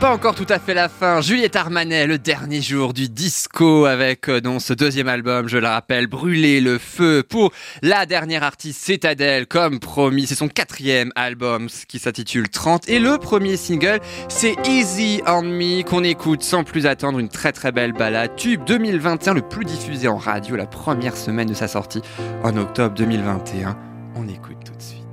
pas 0.00 0.12
encore 0.12 0.34
tout 0.34 0.46
à 0.48 0.58
fait 0.58 0.74
la 0.74 0.88
fin. 0.88 1.20
Juliette 1.20 1.56
Armanet, 1.56 2.06
le 2.06 2.18
dernier 2.18 2.60
jour 2.60 2.92
du 2.92 3.08
disco 3.08 3.86
avec 3.86 4.28
euh, 4.28 4.40
donc 4.40 4.60
ce 4.60 4.72
deuxième 4.72 5.08
album, 5.08 5.48
je 5.48 5.58
le 5.58 5.66
rappelle, 5.66 6.06
Brûler 6.06 6.60
le 6.60 6.78
feu 6.78 7.22
pour 7.22 7.52
la 7.82 8.04
dernière 8.04 8.42
artiste, 8.42 8.80
c'est 8.82 9.04
Adèle, 9.04 9.46
comme 9.46 9.78
promis. 9.78 10.26
C'est 10.26 10.34
son 10.34 10.48
quatrième 10.48 11.12
album 11.14 11.68
qui 11.88 11.98
s'intitule 11.98 12.48
30 12.48 12.88
et 12.88 12.98
le 12.98 13.16
premier 13.18 13.56
single, 13.56 14.00
c'est 14.28 14.54
Easy 14.66 15.22
on 15.26 15.42
Me 15.42 15.82
qu'on 15.82 16.04
écoute 16.04 16.42
sans 16.42 16.64
plus 16.64 16.86
attendre. 16.86 17.18
Une 17.18 17.28
très 17.28 17.52
très 17.52 17.72
belle 17.72 17.92
balade. 17.92 18.36
Tube 18.36 18.64
2021, 18.66 19.34
le 19.34 19.42
plus 19.42 19.64
diffusé 19.64 20.08
en 20.08 20.16
radio, 20.16 20.56
la 20.56 20.66
première 20.66 21.16
semaine 21.16 21.48
de 21.48 21.54
sa 21.54 21.68
sortie 21.68 22.02
en 22.42 22.56
octobre 22.56 22.94
2021. 22.96 23.76
On 24.16 24.28
écoute 24.28 24.56
tout 24.64 24.74
de 24.74 24.82
suite. 24.82 25.04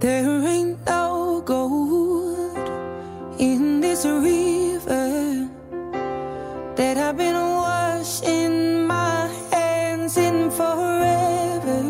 There 0.00 0.44
ain't 0.46 0.78
no 0.86 1.42
in 3.42 3.80
this 3.80 4.04
river 4.04 5.50
that 6.76 6.96
I've 6.96 7.16
been 7.16 7.34
washing 7.34 8.86
my 8.86 9.26
hands 9.50 10.16
in 10.16 10.48
forever. 10.48 11.82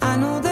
I 0.00 0.16
know 0.16 0.38
there 0.38 0.49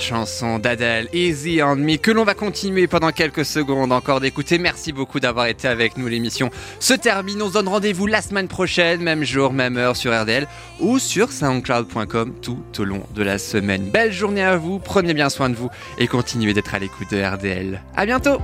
chanson 0.00 0.58
d'Adèle, 0.58 1.08
Easy 1.12 1.60
on 1.62 1.76
Me, 1.76 1.96
que 1.96 2.10
l'on 2.10 2.24
va 2.24 2.34
continuer 2.34 2.86
pendant 2.86 3.12
quelques 3.12 3.44
secondes 3.44 3.92
encore 3.92 4.20
d'écouter. 4.20 4.58
Merci 4.58 4.92
beaucoup 4.92 5.20
d'avoir 5.20 5.46
été 5.46 5.68
avec 5.68 5.96
nous. 5.96 6.08
L'émission 6.08 6.50
se 6.78 6.94
termine. 6.94 7.42
On 7.42 7.48
se 7.48 7.54
donne 7.54 7.68
rendez-vous 7.68 8.06
la 8.06 8.22
semaine 8.22 8.48
prochaine, 8.48 9.02
même 9.02 9.24
jour, 9.24 9.52
même 9.52 9.76
heure 9.76 9.96
sur 9.96 10.18
RDL 10.18 10.46
ou 10.80 10.98
sur 10.98 11.32
soundcloud.com 11.32 12.34
tout 12.42 12.62
au 12.78 12.84
long 12.84 13.02
de 13.14 13.22
la 13.22 13.38
semaine. 13.38 13.90
Belle 13.90 14.12
journée 14.12 14.42
à 14.42 14.56
vous, 14.56 14.78
prenez 14.78 15.14
bien 15.14 15.28
soin 15.28 15.50
de 15.50 15.54
vous 15.54 15.70
et 15.98 16.06
continuez 16.06 16.54
d'être 16.54 16.74
à 16.74 16.78
l'écoute 16.78 17.10
de 17.10 17.22
RDL. 17.22 17.82
À 17.96 18.06
bientôt! 18.06 18.38